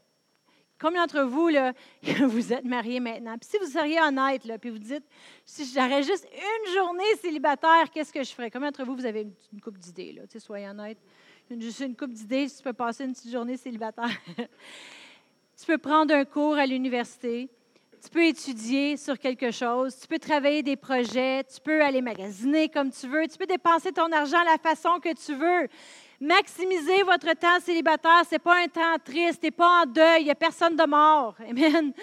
[0.79, 1.73] combien d'entre vous, là,
[2.27, 3.37] vous êtes mariés maintenant?
[3.37, 5.03] Puis si vous seriez honnête, là, puis vous dites,
[5.45, 8.51] si j'aurais juste une journée célibataire, qu'est-ce que je ferais?
[8.51, 10.27] Combien d'entre vous, vous avez une, coupe d'idées, là?
[10.27, 10.97] Tu soyez honnête.
[11.49, 14.09] Juste une coupe d'idées, si tu peux passer une petite journée célibataire.
[14.37, 17.49] tu peux prendre un cours à l'université.
[18.03, 22.69] Tu peux étudier sur quelque chose, tu peux travailler des projets, tu peux aller magasiner
[22.69, 25.67] comme tu veux, tu peux dépenser ton argent la façon que tu veux.
[26.19, 30.25] Maximiser votre temps célibataire, ce n'est pas un temps triste, tu pas en deuil, il
[30.25, 31.35] n'y a personne de mort.
[31.49, 31.93] Amen.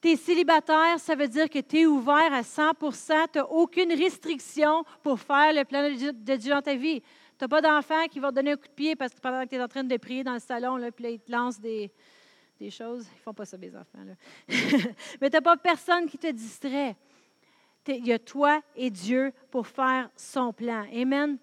[0.00, 3.92] Tu es célibataire, ça veut dire que tu es ouvert à 100% tu n'as aucune
[3.92, 7.00] restriction pour faire le plan de Dieu dans ta vie.
[7.00, 7.06] Tu
[7.44, 9.48] n'as pas d'enfant qui va te donner un coup de pied parce que pendant que
[9.48, 11.90] tu es en train de prier dans le salon, là, puis là, te lance des,
[12.58, 13.06] des choses.
[13.12, 13.98] Ils ne font pas ça, mes enfants.
[15.20, 16.96] Mais tu n'as pas personne qui te distrait.
[17.88, 20.86] Il y a toi et Dieu pour faire son plan.
[20.92, 21.38] Amen.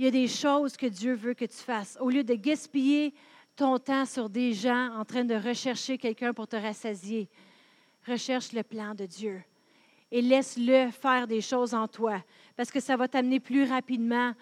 [0.00, 1.98] Il y a des choses que Dieu veut que tu fasses.
[2.00, 3.12] Au lieu de gaspiller
[3.54, 7.28] ton temps sur des gens en train de rechercher quelqu'un pour te rassasier,
[8.06, 9.42] recherche le plan de Dieu
[10.10, 12.24] et laisse-le faire des choses en toi,
[12.56, 14.32] parce que ça va t'amener plus rapidement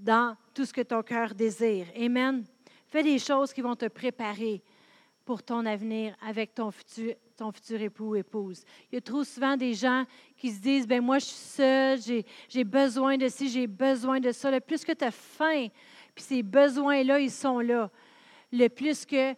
[0.00, 1.86] dans tout ce que ton cœur désire.
[1.94, 2.44] Amen.
[2.88, 4.60] Fais des choses qui vont te préparer
[5.24, 8.64] pour ton avenir avec ton futur, ton futur époux ou épouse.
[8.92, 10.04] Il y a trop souvent des gens
[10.36, 11.98] qui se disent, ben moi je suis seule,
[12.48, 14.50] j'ai besoin de ci, j'ai besoin de ça.
[14.50, 15.68] Le plus que tu as faim,
[16.14, 17.90] puis ces besoins-là, ils sont là,
[18.52, 19.34] le plus que euh,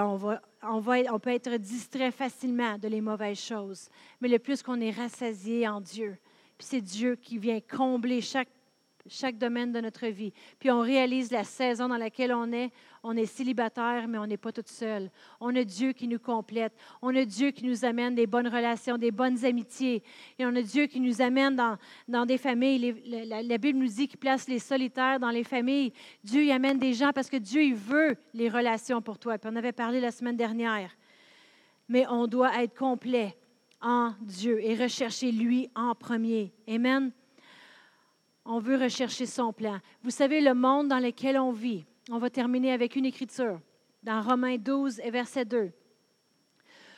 [0.00, 3.88] on, va, on, va, on peut être distrait facilement de les mauvaises choses,
[4.20, 6.18] mais le plus qu'on est rassasié en Dieu,
[6.58, 8.48] puis c'est Dieu qui vient combler chaque
[9.10, 10.34] chaque domaine de notre vie.
[10.58, 12.70] Puis on réalise la saison dans laquelle on est.
[13.02, 15.10] On est célibataire, mais on n'est pas toute seule.
[15.40, 16.72] On a Dieu qui nous complète.
[17.02, 20.02] On a Dieu qui nous amène des bonnes relations, des bonnes amitiés.
[20.38, 21.76] Et on a Dieu qui nous amène dans,
[22.06, 22.94] dans des familles.
[23.06, 25.92] la, Bible nous dit qu'il place les solitaires dans les familles.
[26.24, 29.38] Dieu y amène des gens parce que Dieu il veut les relations pour toi.
[29.38, 30.96] Puis on avait parlé la semaine dernière.
[31.88, 33.36] Mais on doit être complet
[33.80, 36.52] en Dieu et rechercher lui en premier.
[36.68, 37.12] Amen
[38.48, 39.78] on veut rechercher son plan.
[40.02, 43.60] Vous savez, le monde dans lequel on vit, on va terminer avec une écriture
[44.02, 45.70] dans Romains 12 et verset 2.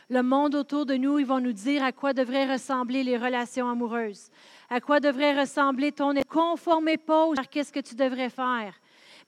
[0.09, 3.69] Le monde autour de nous, ils vont nous dire à quoi devraient ressembler les relations
[3.69, 4.29] amoureuses,
[4.69, 6.15] à quoi devrait ressembler ton...
[6.29, 8.75] Conformez pas à qu'est-ce que tu devrais faire?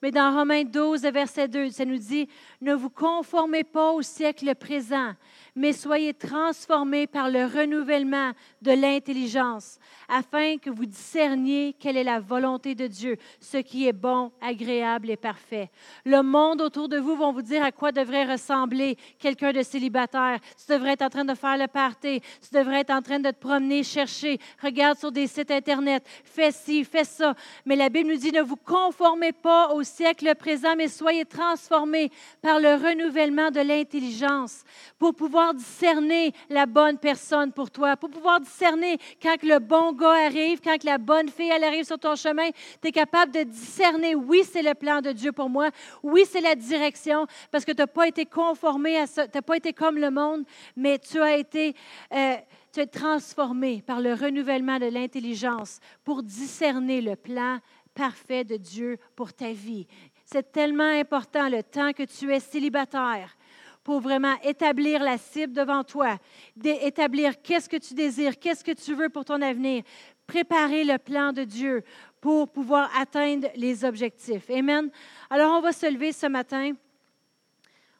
[0.02, 2.28] Mais dans Romains 12, verset 2, ça nous dit,
[2.60, 5.12] ne vous conformez pas au siècle présent,
[5.54, 8.32] mais soyez transformés par le renouvellement
[8.62, 9.78] de l'intelligence,
[10.08, 15.10] afin que vous discerniez quelle est la volonté de Dieu, ce qui est bon, agréable
[15.10, 15.70] et parfait.
[16.04, 20.40] Le monde autour de vous va vous dire à quoi devrait ressembler quelqu'un de célibataire.
[20.58, 23.30] Tu devrais être en train de faire le party, tu devrais être en train de
[23.30, 27.36] te promener, chercher, regarde sur des sites Internet, fais ci, fais ça.
[27.64, 32.10] Mais la Bible nous dit, ne vous conformez pas au siècle présent, mais soyez transformés
[32.40, 34.64] par le renouvellement de l'intelligence
[34.98, 40.26] pour pouvoir discerner la bonne personne pour toi, pour pouvoir discerner quand le bon gars
[40.26, 44.14] arrive, quand la bonne fille elle arrive sur ton chemin, tu es capable de discerner,
[44.14, 45.70] oui, c'est le plan de Dieu pour moi,
[46.02, 49.42] oui, c'est la direction, parce que tu n'as pas été conformé à ça, tu n'as
[49.42, 50.44] pas été comme le monde,
[50.76, 51.74] mais tu as été...
[52.12, 52.36] Euh,
[52.72, 57.58] tu transformé par le renouvellement de l'intelligence pour discerner le plan
[57.94, 59.86] parfait de Dieu pour ta vie.
[60.24, 63.36] C'est tellement important le temps que tu es célibataire
[63.84, 66.16] pour vraiment établir la cible devant toi,
[66.64, 69.82] établir qu'est-ce que tu désires, qu'est-ce que tu veux pour ton avenir,
[70.26, 71.82] préparer le plan de Dieu
[72.20, 74.48] pour pouvoir atteindre les objectifs.
[74.50, 74.90] Amen.
[75.28, 76.72] Alors, on va se lever ce matin.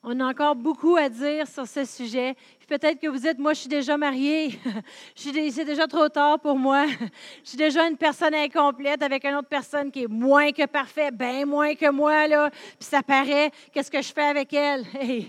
[0.05, 2.35] On a encore beaucoup à dire sur ce sujet.
[2.67, 4.59] Peut-être que vous dites, moi, je suis déjà mariée.
[5.15, 6.87] C'est déjà trop tard pour moi.
[7.45, 11.15] Je suis déjà une personne incomplète avec une autre personne qui est moins que parfaite,
[11.15, 12.51] bien moins que moi, là.
[12.51, 14.85] Puis ça paraît, qu'est-ce que je fais avec elle?
[14.95, 15.29] Hey,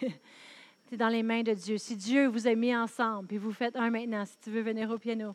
[0.89, 1.77] c'est dans les mains de Dieu.
[1.77, 4.89] Si Dieu vous a mis ensemble, puis vous faites un maintenant, si tu veux venir
[4.89, 5.33] au piano,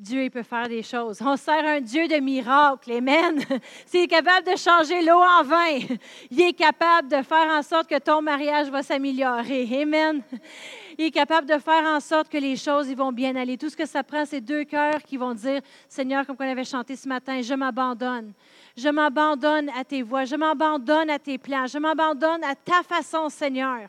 [0.00, 1.20] Dieu, il peut faire des choses.
[1.20, 2.90] On sert un Dieu de miracles.
[2.90, 3.38] Amen.
[3.84, 5.78] S'il est capable de changer l'eau en vin,
[6.30, 9.68] il est capable de faire en sorte que ton mariage va s'améliorer.
[9.82, 10.22] Amen.
[10.98, 13.56] Il est capable de faire en sorte que les choses vont bien aller.
[13.56, 16.64] Tout ce que ça prend, c'est deux cœurs qui vont dire, Seigneur, comme on avait
[16.64, 18.32] chanté ce matin, je m'abandonne.
[18.76, 20.24] Je m'abandonne à tes voies.
[20.24, 21.66] Je m'abandonne à tes plans.
[21.66, 23.88] Je m'abandonne à ta façon, Seigneur.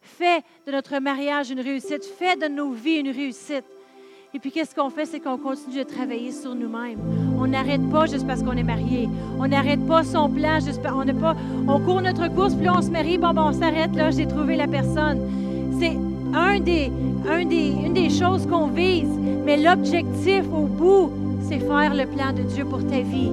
[0.00, 2.04] Fais de notre mariage une réussite.
[2.04, 3.64] Fais de nos vies une réussite.
[4.34, 5.06] Et puis, qu'est-ce qu'on fait?
[5.06, 6.98] C'est qu'on continue de travailler sur nous-mêmes.
[7.40, 9.08] On n'arrête pas juste parce qu'on est marié.
[9.38, 11.34] On n'arrête pas son plan juste parce on n'est pas.
[11.66, 13.16] On court notre course, puis là, on se marie.
[13.16, 15.18] Bon, bon, on s'arrête, là, j'ai trouvé la personne.
[15.80, 15.96] C'est
[16.34, 16.92] un des,
[17.26, 19.08] un des, une des choses qu'on vise.
[19.46, 21.10] Mais l'objectif au bout,
[21.48, 23.32] c'est faire le plan de Dieu pour ta vie.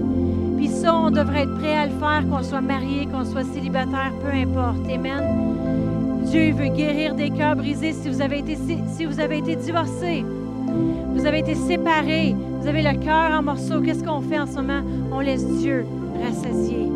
[0.55, 4.13] Puis ça, on devrait être prêt à le faire, qu'on soit marié, qu'on soit célibataire,
[4.23, 4.89] peu importe.
[4.89, 6.23] Amen.
[6.23, 8.57] Dieu veut guérir des cœurs brisés si vous avez été,
[8.95, 10.23] si vous avez été divorcé.
[11.15, 12.35] Vous avez été séparés.
[12.61, 13.81] Vous avez le cœur en morceaux.
[13.81, 14.81] Qu'est-ce qu'on fait en ce moment?
[15.11, 15.85] On laisse Dieu
[16.23, 16.89] rassasier.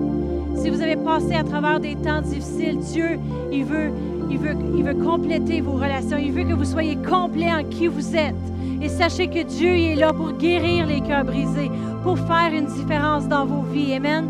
[0.56, 3.20] Si vous avez passé à travers des temps difficiles, Dieu,
[3.52, 3.92] il veut,
[4.30, 6.18] il veut, il veut compléter vos relations.
[6.18, 8.36] Il veut que vous soyez complet en qui vous êtes.
[8.82, 11.72] Et sachez que Dieu est là pour guérir les cœurs brisés,
[12.04, 13.94] pour faire une différence dans vos vies.
[13.94, 14.26] Amen.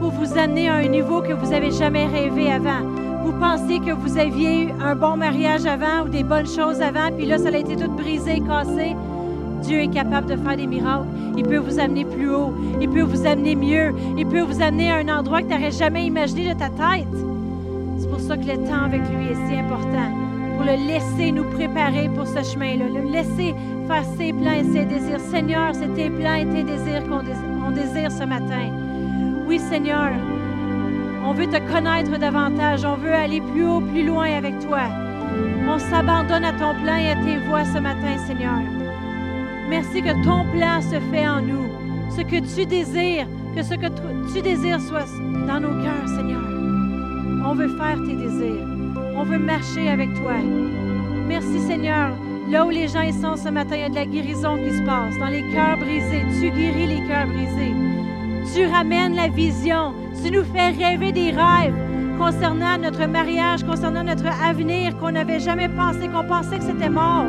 [0.00, 3.90] Pour vous amener à un niveau que vous n'avez jamais rêvé avant vous pensez que
[3.90, 7.48] vous aviez eu un bon mariage avant ou des bonnes choses avant, puis là, ça
[7.48, 8.94] a été tout brisé, cassé,
[9.62, 11.08] Dieu est capable de faire des miracles.
[11.36, 12.54] Il peut vous amener plus haut.
[12.80, 13.92] Il peut vous amener mieux.
[14.16, 17.08] Il peut vous amener à un endroit que tu n'aurais jamais imaginé de ta tête.
[17.98, 20.08] C'est pour ça que le temps avec lui est si important.
[20.56, 22.84] Pour le laisser nous préparer pour ce chemin-là.
[22.94, 23.54] Le laisser
[23.88, 25.20] faire ses plans et ses désirs.
[25.32, 28.70] Seigneur, c'est tes plans et tes désirs qu'on désire ce matin.
[29.48, 30.10] Oui, Seigneur,
[31.26, 32.84] on veut te connaître davantage.
[32.84, 34.82] On veut aller plus haut, plus loin avec toi.
[35.68, 38.60] On s'abandonne à ton plan et à tes voies ce matin, Seigneur.
[39.68, 41.66] Merci que ton plan se fait en nous.
[42.10, 43.88] Ce que tu désires, que ce que
[44.32, 45.08] tu désires soit
[45.48, 46.44] dans nos cœurs, Seigneur.
[47.44, 48.66] On veut faire tes désirs.
[49.16, 50.34] On veut marcher avec toi.
[51.26, 52.10] Merci, Seigneur.
[52.50, 54.70] Là où les gens y sont ce matin, il y a de la guérison qui
[54.70, 55.18] se passe.
[55.18, 57.95] Dans les cœurs brisés, tu guéris les cœurs brisés.
[58.54, 59.94] Tu ramènes la vision.
[60.22, 61.74] Tu nous fais rêver des rêves
[62.18, 67.26] concernant notre mariage, concernant notre avenir qu'on n'avait jamais pensé, qu'on pensait que c'était mort.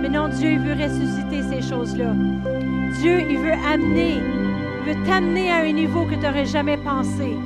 [0.00, 2.12] Mais non, Dieu, il veut ressusciter ces choses-là.
[3.00, 4.14] Dieu, il veut amener,
[4.86, 7.36] il veut t'amener à un niveau que tu n'aurais jamais pensé.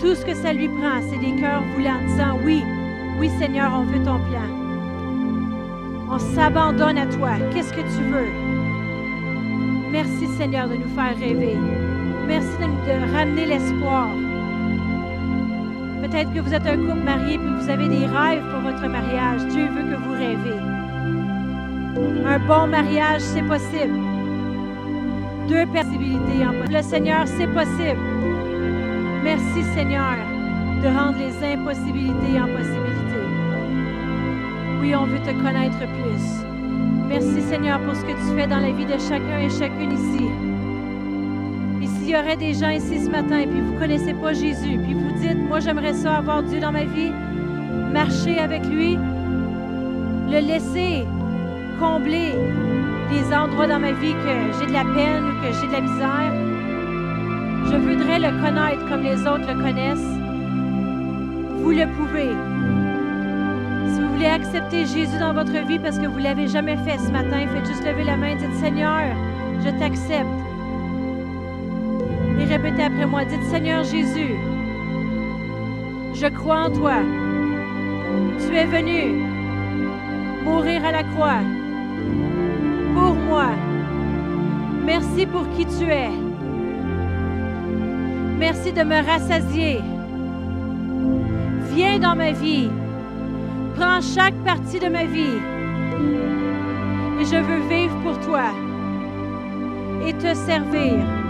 [0.00, 2.62] Tout ce que ça lui prend, c'est des cœurs voulants, disant oui,
[3.18, 4.48] oui Seigneur, on veut ton plan.
[6.10, 7.30] On s'abandonne à toi.
[7.52, 8.28] Qu'est-ce que tu veux?
[9.90, 11.56] Merci Seigneur de nous faire rêver.
[12.26, 14.08] Merci de ramener l'espoir.
[16.02, 19.46] Peut-être que vous êtes un couple marié et vous avez des rêves pour votre mariage.
[19.46, 20.60] Dieu veut que vous rêvez.
[22.26, 23.94] Un bon mariage, c'est possible.
[25.48, 26.44] Deux possibilités.
[26.70, 28.00] Le Seigneur, c'est possible.
[29.22, 30.16] Merci Seigneur
[30.82, 33.28] de rendre les impossibilités en possibilités.
[34.80, 36.44] Oui, on veut te connaître plus.
[37.08, 40.43] Merci Seigneur pour ce que tu fais dans la vie de chacun et chacune ici.
[42.14, 44.94] Y aurait des gens ici ce matin et puis vous ne connaissez pas Jésus, puis
[44.94, 47.10] vous dites, moi j'aimerais ça avoir Dieu dans ma vie,
[47.92, 48.96] marcher avec lui,
[50.30, 51.08] le laisser
[51.80, 52.30] combler
[53.10, 55.80] les endroits dans ma vie que j'ai de la peine ou que j'ai de la
[55.80, 56.32] misère,
[57.72, 60.14] je voudrais le connaître comme les autres le connaissent.
[61.62, 62.30] Vous le pouvez.
[63.92, 66.96] Si vous voulez accepter Jésus dans votre vie parce que vous ne l'avez jamais fait
[66.96, 69.02] ce matin, faites juste lever la main et dites Seigneur,
[69.64, 70.53] je t'accepte.
[72.38, 74.34] Et répétez après moi, dites Seigneur Jésus,
[76.14, 76.96] je crois en toi.
[78.38, 79.24] Tu es venu
[80.44, 81.40] mourir à la croix
[82.94, 83.50] pour moi.
[84.84, 86.10] Merci pour qui tu es.
[88.38, 89.80] Merci de me rassasier.
[91.74, 92.68] Viens dans ma vie.
[93.76, 95.38] Prends chaque partie de ma vie.
[97.20, 98.50] Et je veux vivre pour toi
[100.06, 101.23] et te servir.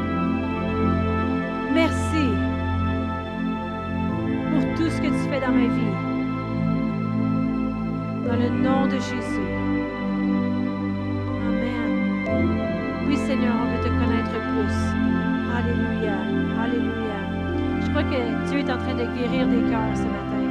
[1.75, 2.27] Merci
[4.51, 5.95] pour tout ce que tu fais dans ma vie.
[8.27, 9.51] Dans le nom de Jésus.
[11.49, 11.91] Amen.
[13.09, 14.77] Oui, Seigneur, on veut te connaître plus.
[15.57, 16.17] Alléluia.
[16.63, 17.19] Alléluia.
[17.83, 20.43] Je crois que Dieu est en train de guérir des cœurs ce matin.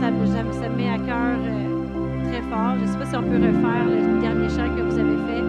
[0.00, 2.74] Ça, me- ça me met à cœur euh, très fort.
[2.78, 5.42] Je ne sais pas si on peut refaire le dernier chant que vous avez fait.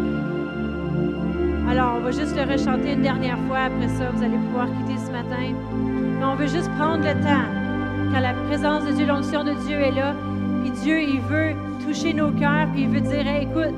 [1.78, 3.64] Alors, on va juste le rechanter une dernière fois.
[3.66, 5.54] Après ça, vous allez pouvoir quitter ce matin.
[6.18, 8.14] Mais on veut juste prendre le temps.
[8.14, 10.14] Quand la présence de Dieu, l'onction de Dieu est là,
[10.64, 11.54] puis Dieu, il veut
[11.86, 13.76] toucher nos cœurs, puis il veut dire, écoute,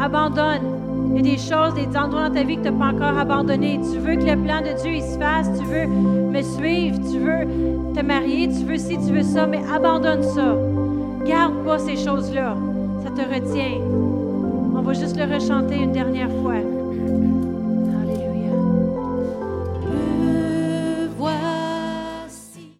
[0.00, 0.62] abandonne.
[1.10, 3.18] Il y a des choses, des endroits dans ta vie que tu n'as pas encore
[3.18, 3.80] abandonnés.
[3.80, 7.18] Tu veux que le plan de Dieu il se fasse, tu veux me suivre, tu
[7.18, 10.56] veux te marier, tu veux ci, tu veux ça, mais abandonne ça.
[11.26, 12.56] Garde pas ces choses-là.
[13.02, 13.80] Ça te retient.
[14.76, 16.75] On va juste le rechanter une dernière fois.